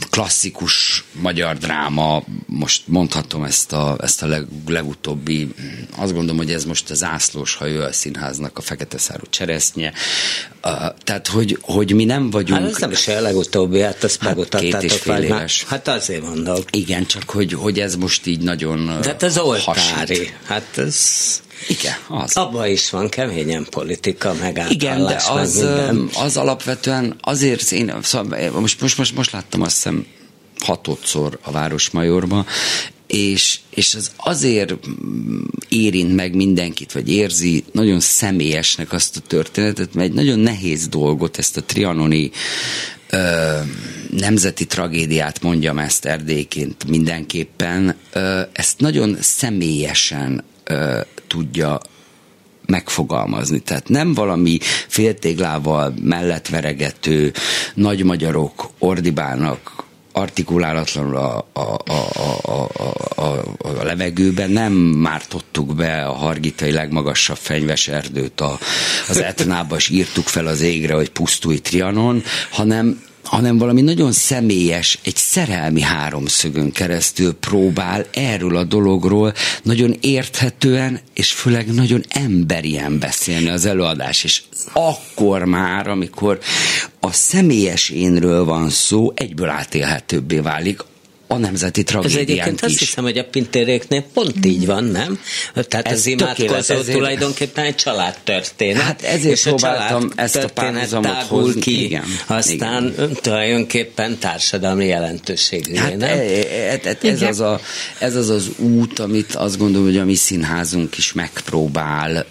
[0.09, 5.47] klasszikus magyar dráma, most mondhatom ezt a, ezt a leg, legutóbbi
[5.97, 9.93] azt gondolom, hogy ez most az ászlós hajó a színháznak a fekete szárú cseresznye.
[10.63, 10.71] Uh,
[11.03, 12.59] tehát, hogy, hogy mi nem vagyunk...
[12.59, 15.63] Hát ez nem is a legutóbbi, hát ezt hát Két és fél éves.
[15.63, 16.61] Hát azért mondom.
[16.71, 20.33] Igen, csak hogy, hogy ez most így nagyon De hát ez oltári.
[20.45, 20.97] Hát ez...
[21.67, 22.37] Igen, az.
[22.37, 24.73] Abban is van keményen politika, megállás.
[24.73, 25.65] Igen, de az,
[26.13, 30.05] az alapvetően azért én, szóval most, most, most, most láttam azt hiszem
[30.59, 32.45] hatodszor a Városmajorba,
[33.13, 34.73] és, és az azért
[35.69, 41.37] érint meg mindenkit, vagy érzi nagyon személyesnek azt a történetet, mert egy nagyon nehéz dolgot,
[41.37, 42.31] ezt a trianoni
[43.09, 43.57] ö,
[44.09, 51.79] nemzeti tragédiát mondjam ezt erdélyként mindenképpen, ö, ezt nagyon személyesen ö, tudja
[52.65, 53.59] megfogalmazni.
[53.59, 57.33] Tehát nem valami féltéglával mellettveregető
[57.73, 59.82] nagy magyarok ordibálnak
[60.13, 61.81] artikulálatlanul a, a, a,
[62.41, 62.69] a,
[63.15, 68.59] a, a, levegőben nem mártottuk be a hargitai legmagasabb fenyves erdőt a,
[69.09, 73.01] az Etnába, és írtuk fel az égre, hogy pusztulj Trianon, hanem
[73.33, 81.31] hanem valami nagyon személyes, egy szerelmi háromszögön keresztül próbál erről a dologról nagyon érthetően, és
[81.31, 84.41] főleg nagyon emberien beszélni az előadás, és
[84.73, 86.39] akkor már, amikor
[86.99, 90.83] a személyes énről van szó, egyből átélhetőbbé válik,
[91.33, 92.67] a nemzeti tragédiánk Ez egyébként is.
[92.67, 95.19] azt hiszem, hogy a pintéréknél pont így van, nem?
[95.53, 96.97] Tehát Ez az imádkozó ezért...
[96.97, 98.81] tulajdonképpen egy családtörténet.
[98.83, 101.61] Hát ezért és próbáltam a ezt a párhuzamot hozni.
[101.61, 103.17] ki, igen, aztán igen.
[103.21, 106.09] tulajdonképpen társadalmi jelentőségű, hát nem?
[106.09, 107.59] E, e, e, ez, az a,
[107.99, 112.25] ez az az út, amit azt gondolom, hogy a mi színházunk is megpróbál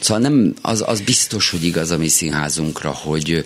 [0.00, 3.44] Szóval nem, az, az biztos, hogy igaz a mi színházunkra, hogy,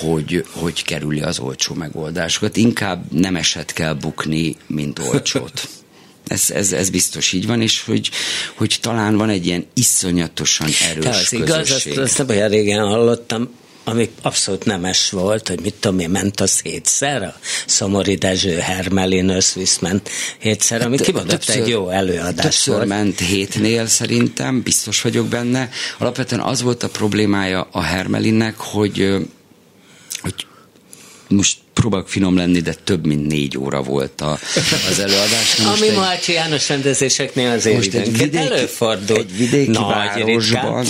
[0.00, 2.56] hogy, hogy kerüli az olcsó megoldásokat.
[2.56, 5.68] Inkább nem eset kell bukni, mint olcsót.
[6.26, 8.10] ez, ez, ez biztos így van, és hogy,
[8.54, 11.38] hogy talán van egy ilyen iszonyatosan erős az közösség.
[11.38, 13.50] igaz, azt, azt nem olyan régen hallottam,
[13.84, 17.34] ami abszolút nemes volt, hogy mit tudom én, ment az hétszer, a
[17.66, 22.88] Szomori Dezső Hermelin összvisz ment hétszer, ami hát, kimondott egy jó előadás többször volt.
[22.88, 25.68] ment hétnél szerintem, biztos vagyok benne.
[25.98, 29.16] Alapvetően az volt a problémája a Hermelinnek, hogy
[31.32, 34.38] most próbálok finom lenni, de több mint négy óra volt a,
[34.90, 35.56] az előadás.
[35.56, 39.16] Na Ami egy, Malcsi János rendezéseknél azért most egy vidéki, előfordul.
[39.16, 40.86] Egy vidéki Nagy városban,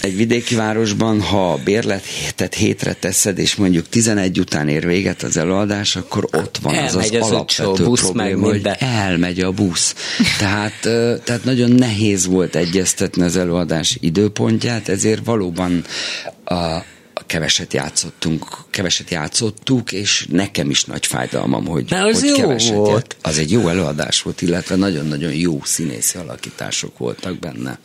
[0.00, 5.36] egy vidéki városban, ha a bérletet hétre teszed, és mondjuk 11 után ér véget az
[5.36, 9.94] előadás, akkor ott van elmegy az az, az alapvető busz probléma, hogy elmegy a busz.
[10.38, 10.80] Tehát,
[11.24, 15.84] tehát nagyon nehéz volt egyeztetni az előadás időpontját, ezért valóban
[16.44, 16.84] a,
[17.28, 22.74] keveset játszottunk, keveset játszottuk, és nekem is nagy fájdalmam, hogy, De az hogy jó keveset
[22.74, 22.90] volt.
[23.12, 23.16] Ját.
[23.22, 27.78] Az egy jó előadás volt, illetve nagyon-nagyon jó színészi alakítások voltak benne.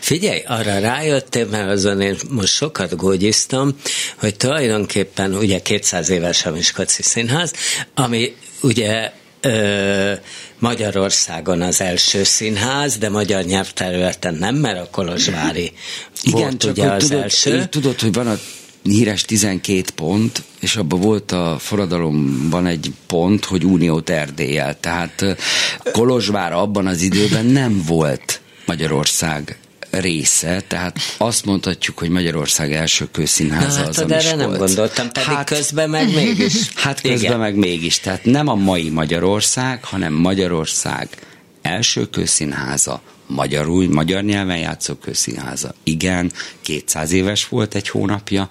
[0.00, 3.76] Figyelj, arra rájöttél, mert azon én most sokat gógyiztam,
[4.16, 7.52] hogy tulajdonképpen ugye 200 éves a Miskolci Színház,
[7.94, 10.12] ami ugye ö,
[10.58, 15.72] Magyarországon az első színház, de magyar nyelvterületen nem, mert a Kolozsvári
[16.22, 17.64] Igen, volt csak ugye az tudod, első.
[17.64, 18.38] Tudod, hogy van a
[18.90, 24.80] híres 12 pont, és abban volt a forradalomban egy pont, hogy Uniót Erdélyel.
[24.80, 25.24] Tehát
[25.92, 29.58] Kolozsvár abban az időben nem volt Magyarország
[29.90, 35.28] része, tehát azt mondhatjuk, hogy Magyarország első kőszínháza hát, az, de erre nem gondoltam, pedig
[35.28, 36.52] hát, közben meg mégis.
[36.74, 37.38] Hát közben Igen.
[37.38, 41.08] meg mégis, tehát nem a mai Magyarország, hanem Magyarország
[41.62, 45.74] első kőszínháza, magyarul, magyar nyelven játszó közszínháza.
[45.84, 48.48] Igen, 200 éves volt egy hónapja,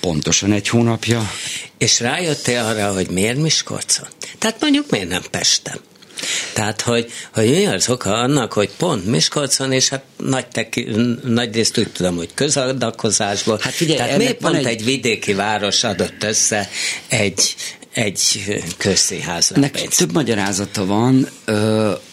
[0.00, 1.30] pontosan egy hónapja.
[1.78, 4.06] És rájöttél arra, hogy miért Miskolcon?
[4.38, 5.80] Tehát mondjuk miért nem Pesten?
[6.52, 10.88] Tehát, hogy, hogy mi az oka annak, hogy pont Miskolcon, és hát nagy, teki,
[11.24, 13.58] nagy részt úgy tudom, hogy közadakozásból.
[13.62, 14.66] Hát figyelj, Tehát miért pont egy...
[14.66, 16.68] egy vidéki város adott össze
[17.08, 17.54] egy,
[17.92, 18.44] egy
[18.76, 19.98] közszínházra Nek pénzt.
[19.98, 21.28] több magyarázata van.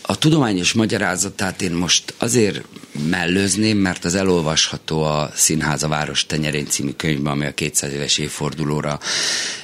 [0.08, 2.62] A tudományos magyarázatát én most azért
[3.10, 8.18] mellőzném, mert az elolvasható a Színház a Város Tenyerén című könyvben, ami a 200 éves
[8.18, 9.00] évfordulóra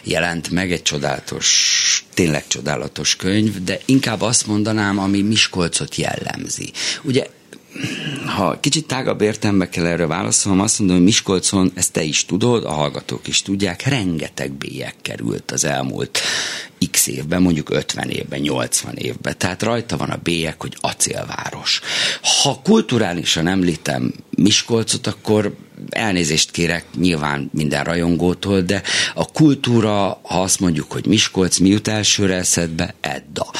[0.04, 6.72] jelent meg, egy csodálatos, tényleg csodálatos könyv, de inkább azt mondanám, ami Miskolcot jellemzi.
[7.02, 7.28] Ugye
[8.26, 12.66] ha kicsit tágabb értelme kell erre válaszolnom, azt mondom, hogy Miskolcon, ezt te is tudod,
[12.66, 16.20] a hallgatók is tudják, rengeteg bélyek került az elmúlt
[16.92, 19.38] x évben, mondjuk 50 évben, 80 évben.
[19.38, 21.82] Tehát rajta van a bélyek, hogy acélváros.
[22.44, 25.56] Ha kulturálisan említem Miskolcot, akkor
[25.90, 28.82] elnézést kérek nyilván minden rajongótól, de
[29.16, 32.94] a kultúra, ha azt mondjuk, hogy Miskolc, mi jut elsőre eszedbe?
[33.02, 33.52] Edda.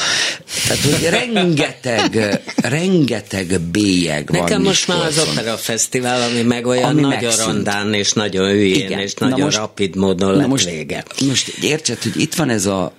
[0.68, 6.66] Tehát, hogy rengeteg, rengeteg bélyeg Nekem van Nekem most már az Opera Fesztivál, ami meg
[6.66, 7.48] olyan ami nagyon megszűnt.
[7.48, 9.00] rondán, és nagyon hülyén, Igen.
[9.00, 11.04] és nagyon most, rapid módon lett most, vége.
[11.28, 12.94] Most értsed, hogy itt van ez a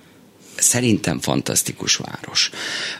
[0.63, 2.49] szerintem fantasztikus város,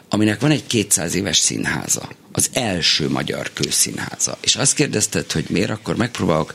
[0.10, 4.38] aminek van egy 200 éves színháza, az első magyar kőszínháza.
[4.42, 6.54] És azt kérdezted, hogy miért, akkor megpróbálok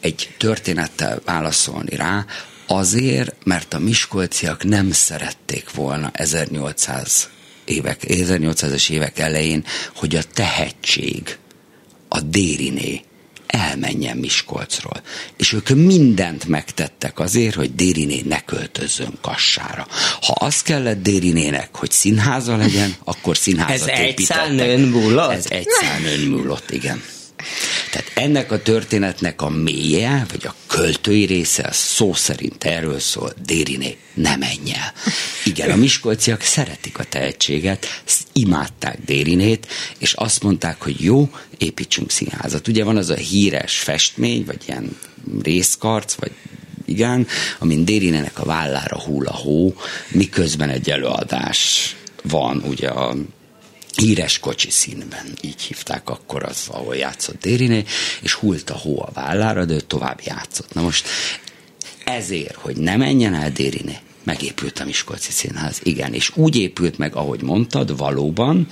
[0.00, 2.24] egy történettel válaszolni rá,
[2.66, 7.28] azért, mert a miskolciak nem szerették volna 1800
[7.64, 11.38] évek, 1800-es évek elején, hogy a tehetség,
[12.08, 13.02] a Dériné
[13.48, 15.02] elmenjen Miskolcról.
[15.36, 19.86] És ők mindent megtettek azért, hogy Dériné ne költözzön Kassára.
[20.20, 24.18] Ha az kellett Dérinének, hogy színháza legyen, akkor színházat Ez építettek.
[24.18, 25.30] egy szálnőn múlott?
[25.32, 27.02] Ez egy szálnőn múlott, igen.
[27.90, 33.32] Tehát ennek a történetnek a mélye, vagy a költői része, az szó szerint erről szól,
[33.46, 34.92] Dériné, ne menj el.
[35.44, 37.86] Igen, a miskolciak szeretik a tehetséget,
[38.32, 39.66] imádták Dérinét,
[39.98, 42.68] és azt mondták, hogy jó, építsünk színházat.
[42.68, 44.96] Ugye van az a híres festmény, vagy ilyen
[45.42, 46.32] részkarc, vagy
[46.84, 47.26] igen,
[47.58, 49.74] amin Dérinének a vállára hull a hó,
[50.08, 53.16] miközben egy előadás van, ugye a
[53.96, 57.84] híres kocsi színben, így hívták akkor az, ahol játszott Dériné,
[58.20, 60.74] és hult a hó a vállára, de ő tovább játszott.
[60.74, 61.08] Na most
[62.04, 65.80] ezért, hogy ne menjen el Dériné, megépült a Miskolci Színház.
[65.82, 68.66] Igen, és úgy épült meg, ahogy mondtad, valóban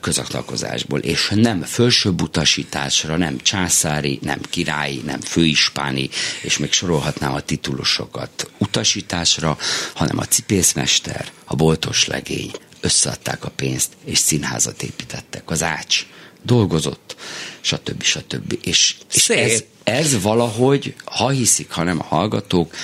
[0.00, 6.08] közaklalkozásból, és nem fölsőbb utasításra, nem császári, nem királyi, nem főispáni,
[6.42, 9.58] és még sorolhatnám a titulusokat utasításra,
[9.94, 12.50] hanem a cipészmester, a boltos legény,
[12.80, 15.50] összeadták a pénzt, és színházat építettek.
[15.50, 16.06] Az ács
[16.42, 17.16] dolgozott,
[17.60, 18.02] stb.
[18.02, 18.58] stb.
[18.62, 22.74] És, és ez, ez valahogy, ha hiszik, ha nem a hallgatók,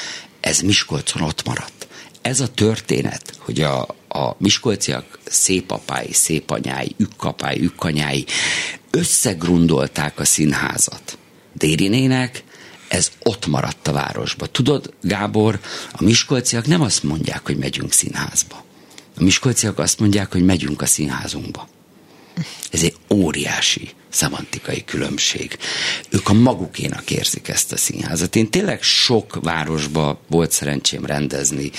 [0.41, 1.87] ez Miskolcon ott maradt.
[2.23, 8.27] Ez a történet, hogy a, a miskolciak szépapái, szépanyái, ükkapái, ükkanyái
[8.91, 11.19] összegrundolták a színházat.
[11.53, 12.45] Dérinének
[12.89, 14.47] ez ott maradt a városba.
[14.47, 15.61] Tudod, Gábor,
[15.93, 18.65] a miskolciak nem azt mondják, hogy megyünk színházba.
[19.17, 21.69] A miskolciak azt mondják, hogy megyünk a színházunkba.
[22.71, 25.59] Ez egy óriási szemantikai különbség.
[26.11, 28.37] Ők a magukénak érzik ezt a színházat.
[28.37, 31.71] Én tényleg sok városba volt szerencsém rendezni,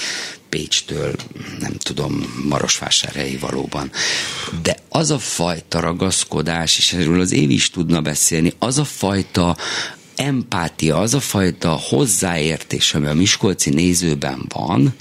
[0.49, 1.15] Pécstől,
[1.59, 3.91] nem tudom, Marosvásárhelyi valóban.
[4.61, 9.57] De az a fajta ragaszkodás, és erről az év is tudna beszélni, az a fajta
[10.15, 14.95] empátia, az a fajta hozzáértés, ami a Miskolci nézőben van,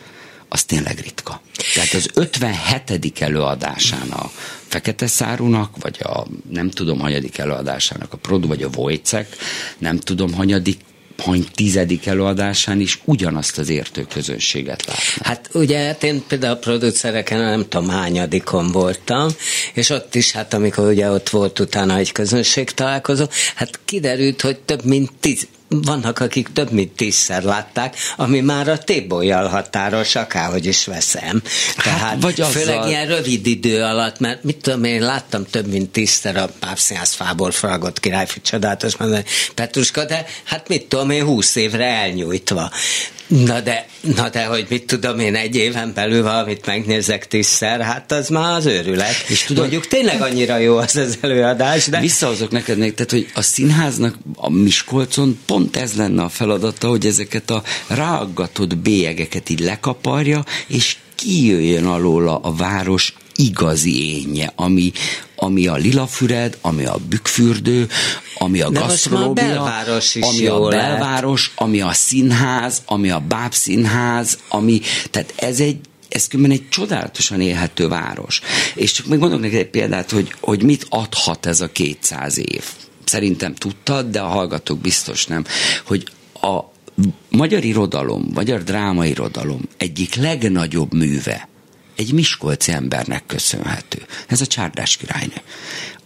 [0.55, 1.41] az tényleg ritka.
[1.75, 3.23] Tehát az 57.
[3.23, 4.31] előadásán a
[4.67, 9.37] Fekete Szárunak, vagy a nem tudom, hanyadik előadásának a Produ, vagy a Vojcek,
[9.79, 10.79] nem tudom, hanyadik
[11.19, 15.27] hany tizedik előadásán is ugyanazt az értő közönséget látnak.
[15.27, 19.29] Hát ugye hát én például a producereken nem tudom hányadikon voltam,
[19.73, 23.25] és ott is hát amikor ugye ott volt utána egy közönség találkozó,
[23.55, 25.47] hát kiderült, hogy több mint tíz,
[25.83, 31.43] vannak, akik több mint tízszer látták, ami már a tébolyjal határos, akárhogy is veszem.
[31.77, 32.89] Hát, Tehát hát, vagy főleg azzal...
[32.89, 37.51] ilyen rövid idő alatt, mert mit tudom én, láttam több mint tízszer a Pápszínház fából
[37.51, 38.97] fragott királyfi csodálatos
[39.55, 42.71] Petruska, de hát mit tudom én, húsz évre elnyújtva.
[43.27, 48.13] Na de, na de, hogy mit tudom én, egy éven belül valamit megnézek tízszer, hát
[48.13, 49.25] az már az őrület.
[49.29, 52.01] És tudod, mondjuk tényleg annyira jó az az előadás, de...
[52.01, 57.51] Visszahozok neked tehát, hogy a színháznak a Miskolcon pont ez lenne a feladata, hogy ezeket
[57.51, 64.93] a ráaggatott bélyegeket így lekaparja, és kijöjjön alóla a város igazi énje, ami,
[65.37, 67.89] ami a lilafüred, ami a bükfürdő,
[68.35, 69.63] ami a gasztronómia,
[70.21, 71.61] ami a belváros, lehet.
[71.61, 74.81] ami a színház, ami a bábszínház, ami,
[75.11, 75.79] tehát ez egy
[76.09, 78.41] ez különben egy csodálatosan élhető város.
[78.75, 82.65] És csak még mondok neked egy példát, hogy, hogy mit adhat ez a 200 év.
[83.05, 85.45] Szerintem tudtad, de a hallgatók biztos nem,
[85.87, 86.05] hogy
[86.41, 86.61] a
[87.31, 91.49] magyar irodalom, magyar drámairodalom egyik legnagyobb műve,
[91.97, 94.07] egy miskolci embernek köszönhető.
[94.27, 95.43] Ez a Csárdás királynő.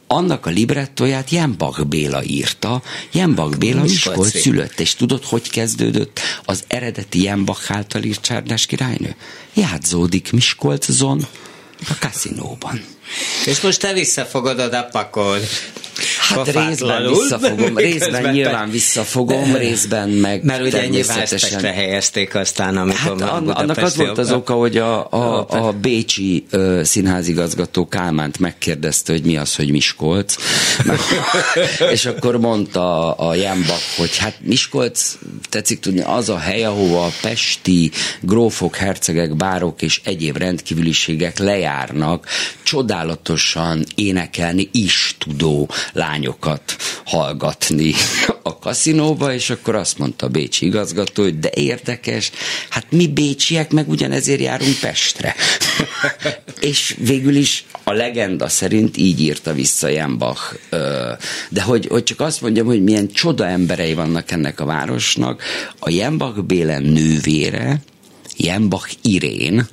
[0.07, 2.82] Annak a librettóját Jembach Béla írta,
[3.12, 9.16] Jembach Béla Miskolc szülött, és tudod, hogy kezdődött az eredeti Jembach által írt Csárdás királynő?
[9.55, 11.26] Játszódik Miskolcon,
[11.89, 12.84] a kaszinóban.
[13.45, 15.47] És most te vissza fogod oda pakolni.
[16.29, 21.26] Hát részben visszafogom, részben nyilván visszafogom, részben meg Mert ugye nyilván
[21.62, 26.47] helyezték aztán, amikor hát an, annak az volt az oka, hogy a, a, a Bécsi
[26.53, 30.37] uh, színházigazgató Kálmánt megkérdezte, hogy mi az, hogy Miskolc.
[31.93, 35.16] és akkor mondta a, Jambak, hogy hát Miskolc,
[35.49, 42.26] tetszik tudni, az a hely, ahova a pesti grófok, hercegek, bárok és egyéb rendkívüliségek lejárnak,
[42.62, 45.68] csodálatosan énekelni is tudó
[46.19, 47.95] lányokat hallgatni
[48.43, 52.31] a kaszinóba, és akkor azt mondta a bécsi igazgató, hogy de érdekes,
[52.69, 55.35] hát mi bécsiek meg ugyanezért járunk Pestre.
[56.61, 60.55] és végül is a legenda szerint így írta vissza Jembach.
[61.49, 65.43] De hogy, hogy csak azt mondjam, hogy milyen csoda emberei vannak ennek a városnak,
[65.79, 67.81] a Jembach Bélen nővére,
[68.37, 69.69] Jembach Irén,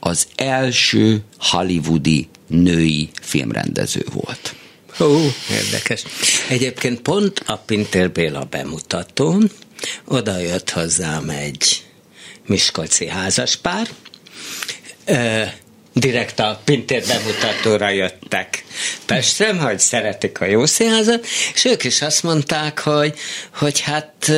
[0.00, 4.54] az első hollywoodi női filmrendező volt.
[5.00, 5.16] Ó,
[5.50, 6.02] érdekes.
[6.48, 9.50] Egyébként pont a Pintér Béla bemutatón
[10.04, 11.84] oda jött hozzám egy
[12.46, 13.88] miskolci házaspár,
[15.92, 18.64] direkt a Pintér bemutatóra jöttek.
[19.06, 23.14] Pestre, hogy szeretik a jó színházat, és ők is azt mondták, hogy,
[23.54, 24.32] hogy hát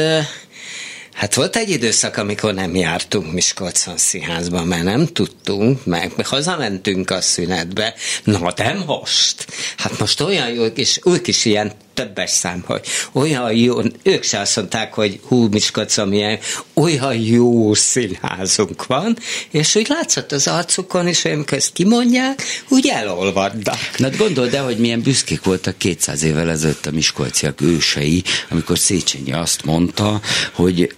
[1.16, 7.20] Hát volt egy időszak, amikor nem jártunk Miskolcon színházba, mert nem tudtunk, meg hazamentünk a
[7.20, 7.94] szünetbe.
[8.24, 9.46] Na de most?
[9.76, 14.40] Hát most olyan jó, és ők is ilyen többes szám, hogy olyan jó, ők se
[14.40, 16.38] azt mondták, hogy hú, Miskolcon milyen,
[16.74, 19.18] olyan jó színházunk van,
[19.50, 23.78] és úgy látszott az arcukon is, hogy amikor ezt kimondják, úgy elolvadnak.
[23.96, 28.78] Na hát gondold el, hogy milyen büszkék voltak 200 évvel ezelőtt a miskolciak ősei, amikor
[28.78, 30.20] Széchenyi azt mondta,
[30.52, 30.94] hogy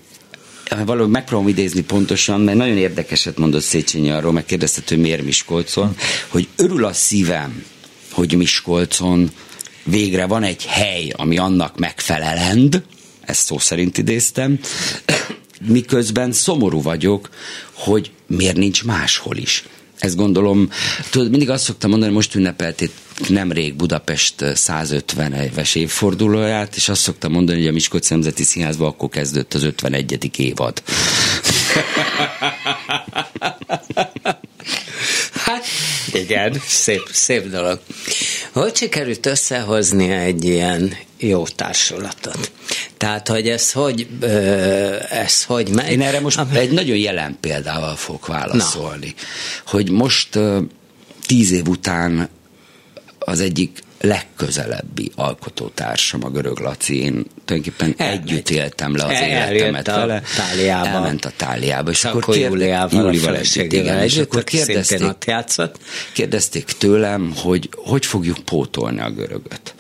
[0.69, 5.97] valahogy megpróbálom idézni pontosan, mert nagyon érdekeset mondott Széchenyi arról, meg kérdezte, hogy miért Miskolcon,
[6.29, 7.65] hogy örül a szívem,
[8.13, 9.31] hogy Miskolcon
[9.85, 12.83] végre van egy hely, ami annak megfelelend,
[13.21, 14.59] ezt szó szerint idéztem,
[15.69, 17.29] miközben szomorú vagyok,
[17.73, 19.65] hogy miért nincs máshol is.
[19.99, 20.71] Ezt gondolom,
[21.11, 22.91] tudod, mindig azt szoktam mondani, most ünnepelték
[23.29, 29.09] nemrég Budapest 150 éves évfordulóját, és azt szoktam mondani, hogy a Miskolc Nemzeti Színházban akkor
[29.09, 30.39] kezdődött az 51.
[30.39, 30.83] évad.
[36.13, 37.81] Igen, szép, szép dolog.
[38.53, 42.51] Hogy sikerült összehozni egy ilyen jó társulatot?
[42.97, 44.09] Tehát, hogy ez hogy,
[45.11, 45.91] ez hogy megy?
[45.91, 49.15] Én erre most egy nagyon jelen példával fogok válaszolni.
[49.17, 49.23] Na.
[49.71, 50.39] Hogy most
[51.27, 52.29] tíz év után
[53.29, 58.31] az egyik legközelebbi alkotótársam, a görög Laci, én tulajdonképpen Elmegy.
[58.31, 60.23] együtt éltem le az El, életemet a vele.
[60.37, 60.89] Táliába.
[60.89, 61.91] Elment a táliába.
[61.91, 65.03] És akkor kérde, Júliával, Júlival együtt, igen, és akkor kérdezték,
[66.13, 69.75] kérdezték tőlem, hogy hogy fogjuk pótolni a görögöt.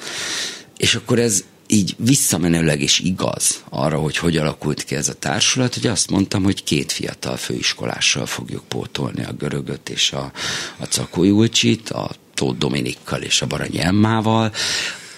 [0.76, 5.74] És akkor ez így visszamenőleg is igaz arra, hogy hogy alakult ki ez a társulat,
[5.74, 10.32] hogy azt mondtam, hogy két fiatal főiskolással fogjuk pótolni a görögöt és a,
[10.76, 14.52] a Cakó Julcsit, a Tóth Dominikkal és a Baranyi Emmával,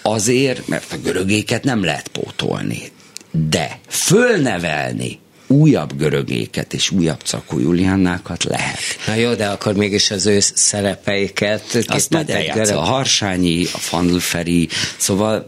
[0.01, 2.91] azért, mert a görögéket nem lehet pótolni.
[3.31, 8.77] De fölnevelni újabb görögéket és újabb Cakó Juliannákat lehet.
[9.07, 11.85] Na jó, de akkor mégis az ő szerepeiket...
[11.87, 12.29] Azt majd
[12.69, 14.67] a Harsányi, a Fandlferi,
[14.97, 15.45] szóval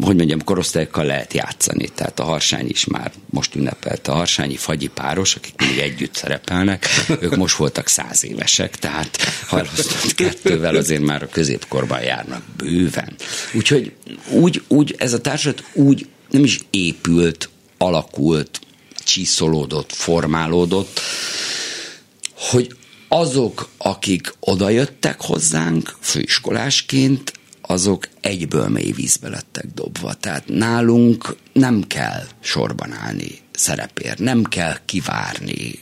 [0.00, 1.88] hogy mondjam, korosztályokkal lehet játszani.
[1.94, 6.86] Tehát a Harsány is már most ünnepelt a Harsányi fagyi páros, akik még együtt szerepelnek,
[7.20, 9.16] ők most voltak száz évesek, tehát
[9.46, 13.14] hajlasztott kettővel azért már a középkorban járnak bőven.
[13.52, 13.92] Úgyhogy
[14.30, 18.60] úgy, úgy ez a társadalmat úgy nem is épült, alakult,
[19.04, 21.00] csiszolódott, formálódott,
[22.34, 22.74] hogy
[23.08, 27.32] azok, akik odajöttek hozzánk főiskolásként,
[27.70, 30.14] azok egyből mély vízbe lettek dobva.
[30.14, 35.80] Tehát nálunk nem kell sorban állni szerepér, nem kell kivárni.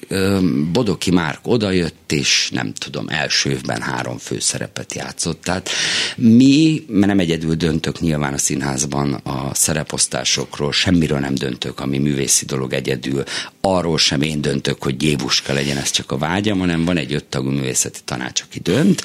[0.72, 5.42] Bodoki Márk odajött, és nem tudom, első évben három főszerepet játszott.
[5.42, 5.68] Tehát
[6.16, 12.44] mi, mert nem egyedül döntök nyilván a színházban a szereposztásokról, semmiről nem döntök, ami művészi
[12.44, 13.22] dolog egyedül,
[13.60, 17.50] arról sem én döntök, hogy Gévuska legyen, ez csak a vágyam, hanem van egy öttagú
[17.50, 19.04] művészeti tanács, aki dönt,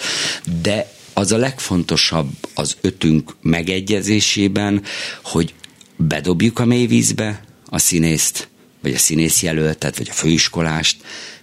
[0.61, 4.83] de az a legfontosabb az ötünk megegyezésében,
[5.23, 5.53] hogy
[5.95, 8.47] bedobjuk a mélyvízbe a színészt,
[8.81, 10.97] vagy a színész jelöltet, vagy a főiskolást,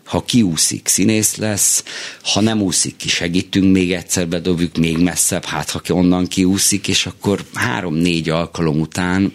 [0.05, 1.85] ha kiúszik, színész lesz,
[2.23, 7.07] ha nem úszik ki, segítünk, még egyszer bedobjuk még messzebb, hát ha onnan kiúszik, és
[7.07, 9.33] akkor három-négy alkalom után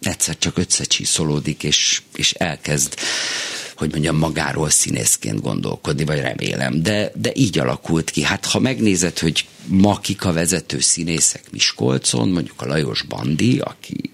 [0.00, 2.94] egyszer csak összecsiszolódik, és, és elkezd
[3.76, 6.82] hogy mondjam, magáról színészként gondolkodni, vagy remélem.
[6.82, 8.22] De, de így alakult ki.
[8.22, 14.10] Hát ha megnézed, hogy ma kik a vezető színészek Miskolcon, mondjuk a Lajos Bandi, aki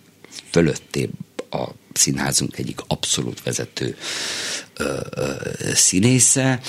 [0.51, 1.11] fölötté
[1.51, 3.97] a színházunk egyik abszolút vezető
[4.83, 5.33] ö, ö,
[5.75, 6.61] színésze.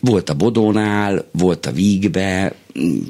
[0.00, 2.54] Volt a Bodónál, volt a Vígbe,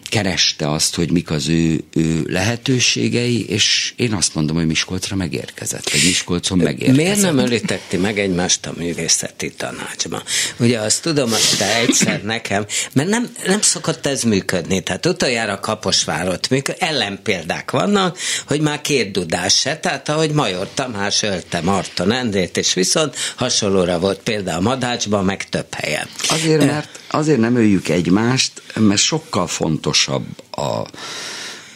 [0.08, 5.90] kereste azt, hogy mik az ő, ő lehetőségei, és én azt mondom, hogy Miskolcra megérkezett,
[5.90, 6.96] vagy Miskolcon megérkezett.
[6.96, 10.22] Miért nem ölítetti meg egymást a művészeti tanácsban?
[10.58, 15.60] Ugye azt tudom, hogy te egyszer nekem, mert nem, nem szokott ez működni, tehát utoljára
[15.60, 22.12] Kaposvárot működ, ellenpéldák vannak, hogy már két dudás se, tehát ahogy Major Tamás ölte Marton
[22.12, 26.08] Endrét, és viszont hasonlóra volt például a Madácsban, meg több helyen.
[26.28, 30.86] Azért, mert azért nem öljük egymást, mert sokkal fontosabb a,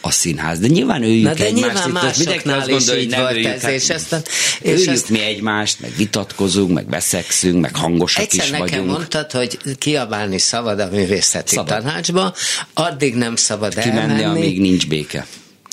[0.01, 0.59] a színház.
[0.59, 1.85] De nyilván őjük Na de egymást.
[1.85, 3.45] Nyilván itt mindenki azt gondolja, hogy nem öljük.
[3.45, 4.23] Ez, és aztán,
[4.59, 5.09] és öljük azt...
[5.09, 8.89] mi egymást, meg vitatkozunk, meg veszekszünk, meg hangosak Egyszer is nekem vagyunk.
[8.89, 11.67] mondtad, hogy kiabálni szabad a művészeti szabad.
[11.81, 12.33] tanácsba,
[12.73, 14.23] addig nem szabad Kimenni, elmenni.
[14.23, 15.25] amíg nincs béke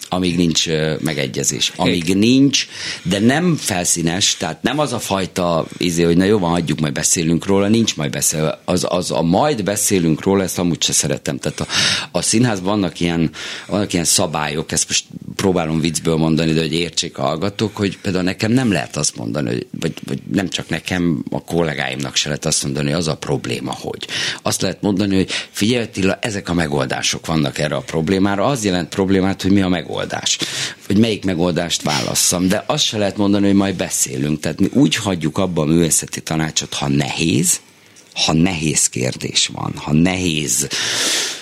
[0.09, 0.69] amíg nincs
[1.01, 1.73] megegyezés.
[1.77, 2.67] Amíg nincs,
[3.03, 6.93] de nem felszínes, tehát nem az a fajta izé, hogy na jó van, hagyjuk, majd
[6.93, 8.61] beszélünk róla, nincs majd beszél.
[8.65, 11.39] Az, az a majd beszélünk róla, ezt amúgy se szeretem.
[11.39, 11.67] Tehát a,
[12.11, 13.31] a színházban vannak ilyen,
[13.67, 15.05] vannak ilyen szabályok, ezt most
[15.37, 19.49] próbálom viccből mondani, de hogy értsék a hallgatók, hogy például nekem nem lehet azt mondani,
[19.49, 23.17] hogy, vagy, vagy nem csak nekem, a kollégáimnak se lehet azt mondani, hogy az a
[23.17, 24.07] probléma, hogy.
[24.43, 28.89] Azt lehet mondani, hogy figyelj Attila, ezek a megoldások vannak erre a problémára, az jelent
[28.89, 30.39] problémát, hogy mi a megoldás megoldás,
[30.87, 34.41] hogy melyik megoldást válasszam, de azt se lehet mondani, hogy majd beszélünk.
[34.41, 37.61] Tehát mi úgy hagyjuk abba a művészeti tanácsot, ha nehéz,
[38.15, 40.69] ha nehéz kérdés van, ha nehéz,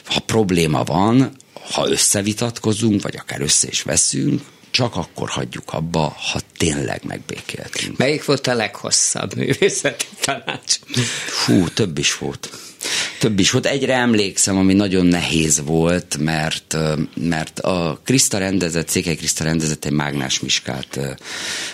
[0.04, 1.36] ha probléma van,
[1.72, 7.96] ha összevitatkozunk, vagy akár össze is veszünk, csak akkor hagyjuk abba, ha tényleg megbékéltünk.
[7.96, 10.78] Melyik volt a leghosszabb művészeti tanács?
[11.26, 12.50] Fú, több is volt.
[13.18, 13.66] Több is volt.
[13.66, 16.76] Egyre emlékszem, ami nagyon nehéz volt, mert,
[17.14, 21.00] mert a Kriszta rendezett, Székely Kriszta rendezett egy Mágnás Miskát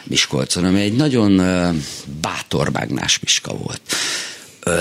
[0.04, 1.36] Miskolcon, ami egy nagyon
[2.20, 3.80] bátor Mágnás Miska volt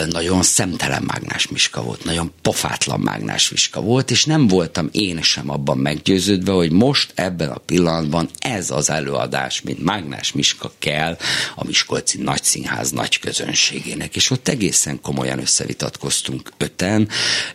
[0.10, 5.50] nagyon szemtelen mágnás Miska volt, nagyon pofátlan mágnás Miska volt, és nem voltam én sem
[5.50, 11.18] abban meggyőződve, hogy most ebben a pillanatban ez az előadás, mint mágnás Miska kell
[11.56, 17.10] a Miskolci Nagyszínház nagy közönségének, és ott egészen komolyan összevitatkoztunk öten,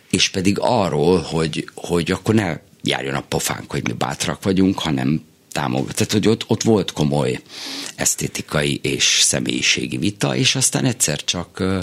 [0.09, 5.21] és pedig arról, hogy, hogy akkor ne járjon a pofánk, hogy mi bátrak vagyunk, hanem
[5.51, 5.95] támogat.
[5.95, 7.41] Tehát, hogy ott, ott volt komoly
[7.95, 11.79] esztétikai és személyiségi vita, és aztán egyszer csak ö,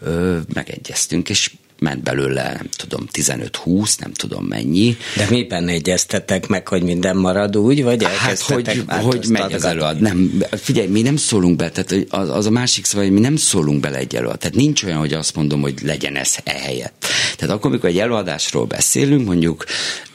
[0.00, 1.50] ö, megegyeztünk, és
[1.82, 4.96] ment belőle, nem tudom, 15-20, nem tudom mennyi.
[5.16, 10.00] De miben egyeztetek meg, hogy minden marad úgy, vagy Hát, hogy, hogy megy az előad.
[10.00, 13.36] Nem, figyelj, mi nem szólunk be, tehát az, az a másik szó, hogy mi nem
[13.36, 14.38] szólunk bele egy előad.
[14.38, 17.04] Tehát nincs olyan, hogy azt mondom, hogy legyen ez ehelyett.
[17.36, 19.64] Tehát akkor, amikor egy előadásról beszélünk, mondjuk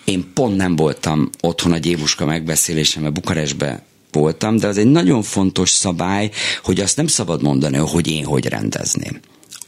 [0.06, 5.22] én pont nem voltam otthon a Gyébuska megbeszélésem, mert Bukarestbe voltam, de az egy nagyon
[5.22, 6.32] fontos szabály,
[6.64, 9.20] hogy azt nem szabad mondani, hogy én hogy rendezném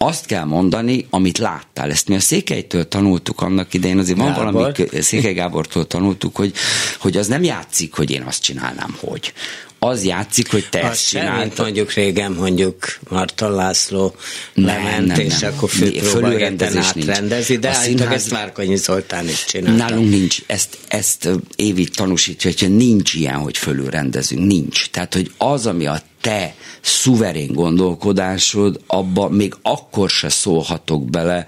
[0.02, 1.90] azt kell mondani, amit láttál.
[1.90, 4.54] Ezt mi a Székelytől tanultuk annak idején, azért van Gábor.
[4.54, 6.54] valami, Székely Gábortól tanultuk, hogy,
[7.00, 9.34] hogy az nem játszik, hogy én azt csinálnám, hogy
[9.80, 11.66] az játszik, hogy te ezt csináltad.
[11.66, 14.16] mondjuk régen mondjuk Marton László
[14.54, 15.54] nem, lement, nem, és nem.
[15.54, 18.14] akkor főpróbálgatán átrendezi, de színház...
[18.14, 19.78] ezt Márkonyi Zoltán is csinálta.
[19.78, 24.90] Nálunk nincs, ezt, ezt Évi tanúsítja, hogy nincs ilyen, hogy fölülrendezünk, nincs.
[24.90, 31.46] Tehát, hogy az, ami a te szuverén gondolkodásod, abba még akkor se szólhatok bele,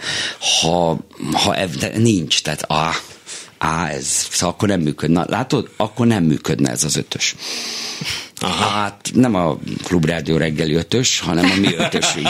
[0.61, 0.97] ha,
[1.33, 1.55] ha
[1.95, 2.41] nincs.
[2.41, 2.95] Tehát, ah,
[3.61, 5.25] á, ez, szóval akkor nem működne.
[5.27, 7.35] Látod, akkor nem működne ez az ötös.
[8.35, 8.69] Aha.
[8.69, 12.27] Hát nem a klubrádió reggeli ötös, hanem a mi ötösünk.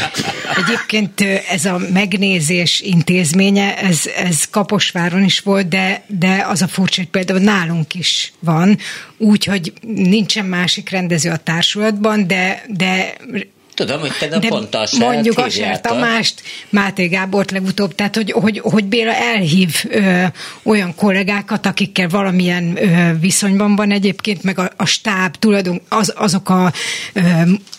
[0.64, 7.00] Egyébként ez a megnézés intézménye, ez, ez Kaposváron is volt, de, de az a furcsa,
[7.00, 8.78] hogy például nálunk is van,
[9.18, 13.16] úgyhogy nincsen másik rendező a társulatban, de, de
[13.76, 18.30] Tudom, hogy te De pont a Mondjuk a Ser Tamást, Máté Gábort legutóbb, tehát hogy,
[18.30, 20.22] hogy, hogy Béla elhív ö,
[20.62, 26.48] olyan kollégákat, akikkel valamilyen ö, viszonyban van egyébként, meg a, a stáb, tulajdon, az, azok
[26.48, 26.72] a
[27.12, 27.20] ö,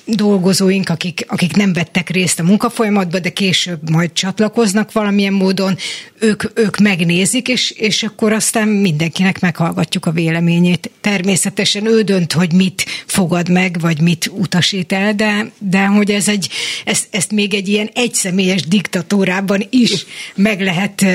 [0.08, 5.78] dolgozóink, akik, akik nem vettek részt a munkafolyamatban, de később majd csatlakoznak valamilyen módon,
[6.20, 10.91] ők, ők megnézik, és, és akkor aztán mindenkinek meghallgatjuk a véleményét.
[11.01, 16.28] Természetesen ő dönt, hogy mit fogad meg, vagy mit utasít el, de, de hogy ez
[16.28, 16.49] egy,
[16.86, 20.05] ezt, ezt még egy ilyen egyszemélyes diktatúrában is
[20.36, 21.05] meg lehet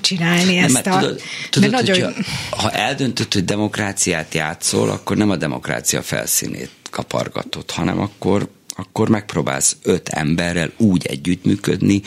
[0.00, 0.98] csinálni ezt nem, a...
[0.98, 1.20] Tudod,
[1.50, 2.04] tudod nagyon...
[2.04, 9.08] hogyha, ha eldöntött, hogy demokráciát játszol, akkor nem a demokrácia felszínét kapargatod, hanem akkor akkor
[9.08, 12.02] megpróbálsz öt emberrel úgy együttműködni,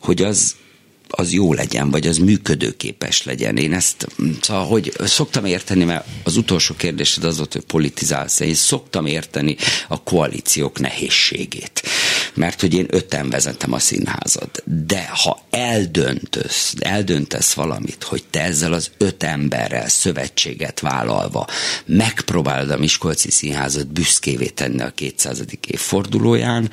[0.00, 0.54] hogy az
[1.08, 3.56] az jó legyen, vagy az működőképes legyen.
[3.56, 4.06] Én ezt,
[4.40, 8.40] szóval, hogy szoktam érteni, mert az utolsó kérdésed az volt, hogy politizálsz.
[8.40, 9.56] Én szoktam érteni
[9.88, 11.82] a koalíciók nehézségét.
[12.36, 14.62] Mert hogy én öten vezetem a színházat.
[14.86, 21.46] De ha eldöntesz, eldöntesz valamit, hogy te ezzel az öt emberrel szövetséget vállalva
[21.86, 25.44] megpróbálod a Miskolci Színházat büszkévé tenni a 200.
[25.66, 26.70] évfordulóján,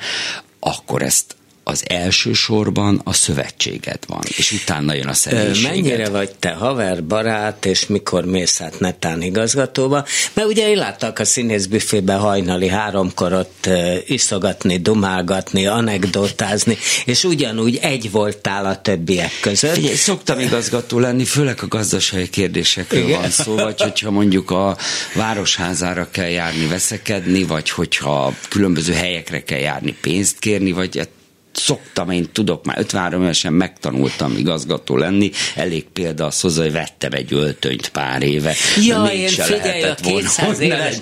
[0.58, 5.70] akkor ezt az első sorban a szövetséged van, és utána jön a személyiséged.
[5.70, 10.04] Mennyire vagy te haver, barát, és mikor mész át netán igazgatóba?
[10.32, 13.68] Mert ugye én láttak a színészbüfébe hajnali háromkor ott
[14.06, 19.74] iszogatni, dumálgatni, anekdotázni, és ugyanúgy egy voltál a többiek között.
[19.74, 23.20] Figyelj, szoktam igazgató lenni, főleg a gazdasági kérdésekről Igen.
[23.20, 24.76] van szó, vagy hogyha mondjuk a
[25.14, 31.08] városházára kell járni, veszekedni, vagy hogyha különböző helyekre kell járni, pénzt kérni, vagy
[31.54, 37.12] szoktam, én tudok, már 53 évesen megtanultam igazgató lenni, elég példa az hozzá, hogy vettem
[37.12, 38.54] egy öltönyt pár éve.
[38.82, 40.96] Ja, én figyelj, a 200 éves,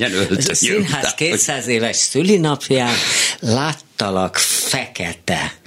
[0.49, 2.95] a színház 200 éves szülinapján
[3.41, 5.62] láttalak fekete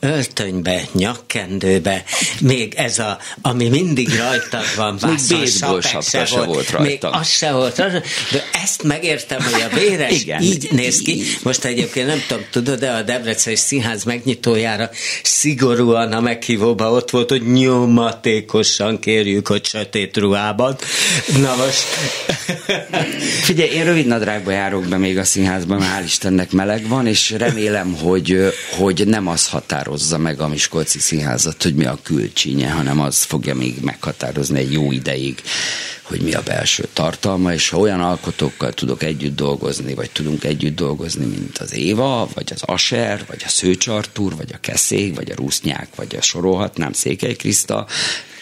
[0.00, 2.04] öltönybe, nyakkendőbe,
[2.40, 5.46] még ez a, ami mindig rajtad van, vászon,
[5.80, 6.82] sapek se volt, volt rajta.
[6.82, 8.02] még az se volt rajta,
[8.32, 10.42] de ezt megértem, hogy a véres Igen.
[10.42, 11.22] így néz ki.
[11.42, 14.90] Most egyébként nem tudom, tudod, de a Debreceni Színház megnyitójára
[15.22, 20.76] szigorúan a meghívóban ott volt, hogy nyomatékosan kérjük, hogy sötét ruhában.
[21.40, 21.84] Na most...
[23.46, 27.94] Figyelj, én rövid nadrágba járok be még a színházban, hál' Istennek meleg van, és remélem,
[27.94, 33.22] hogy, hogy nem az határozza meg a Miskolci Színházat, hogy mi a külcsínye, hanem az
[33.22, 35.42] fogja még meghatározni egy jó ideig,
[36.02, 40.76] hogy mi a belső tartalma, és ha olyan alkotókkal tudok együtt dolgozni, vagy tudunk együtt
[40.76, 45.34] dolgozni, mint az Éva, vagy az Aser, vagy a Szőcsartúr, vagy a Keszék, vagy a
[45.34, 47.86] Rusznyák, vagy a sorolhatnám Székely Kriszta,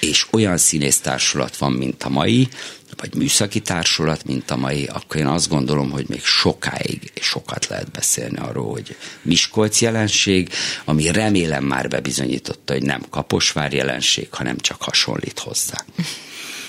[0.09, 2.49] és olyan színésztársulat van, mint a mai,
[2.97, 7.91] vagy műszaki társulat, mint a mai, akkor én azt gondolom, hogy még sokáig sokat lehet
[7.91, 10.49] beszélni arról, hogy Miskolc jelenség,
[10.85, 15.85] ami remélem már bebizonyította, hogy nem Kaposvár jelenség, hanem csak hasonlít hozzá.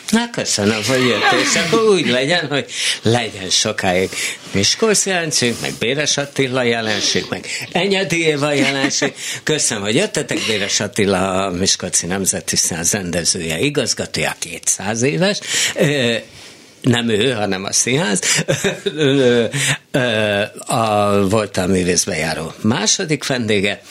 [0.09, 2.65] Na, köszönöm, hogy jött, és akkor úgy legyen, hogy
[3.01, 4.09] legyen sokáig
[4.51, 9.13] Miskolc jelenség, meg Béres Attila jelenség, meg Enyedi Éva jelenség.
[9.43, 15.39] Köszönöm, hogy jöttetek, Béres Attila, a Miskolci Nemzeti Színház rendezője, igazgatója, 200 éves
[16.81, 18.21] nem ő, hanem a színház,
[20.65, 23.81] a, volt a művészbejáró második vendége,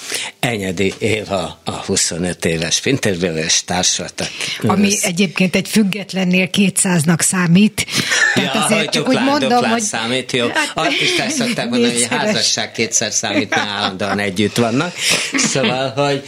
[0.40, 4.28] Enyedi Éva, a 25 éves Fintérbélés társulatak.
[4.62, 5.04] Ami össz...
[5.04, 7.86] egyébként egy függetlennél 200-nak számít.
[8.34, 9.82] Tehát ja, azért csak úgy mondom, hogy...
[9.82, 10.46] számít, jó.
[10.48, 14.94] Hát, Azt is el szokták mondani, hogy a házasság kétszer számít, mert állandóan együtt vannak.
[15.36, 16.22] Szóval, hogy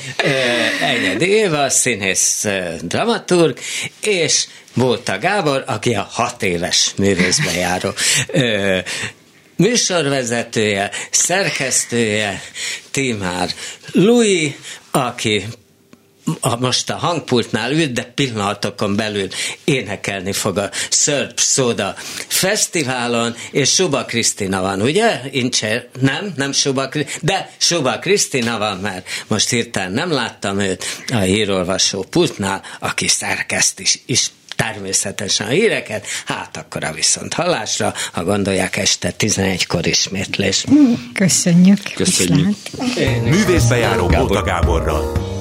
[0.81, 2.47] Enyedi Éva, színész
[2.83, 3.59] dramaturg,
[4.01, 7.95] és Bóta Gábor, aki a hat éves művészbejáró
[9.57, 12.43] műsorvezetője, szerkesztője,
[12.91, 13.51] Timár
[13.93, 14.53] Louis,
[14.91, 15.45] aki
[16.41, 19.29] a, most a hangpultnál ült, de pillanatokon belül
[19.65, 21.95] énekelni fog a Szörp Szóda
[22.29, 25.21] Fesztiválon, és Suba Krisztina van, ugye?
[25.31, 26.89] Incse, nem, nem Suba
[27.23, 33.81] de Suba Krisztina van, mert most hirtelen nem láttam őt a hírolvasó pultnál, aki szerkeszt
[33.81, 40.65] is, is természetesen a híreket, hát akkor a viszont hallásra, ha gondolják este 11-kor ismétlés.
[41.15, 41.79] Köszönjük.
[41.95, 42.57] Köszönjük.
[43.25, 45.35] Művészbejáró Bóta Gáborral.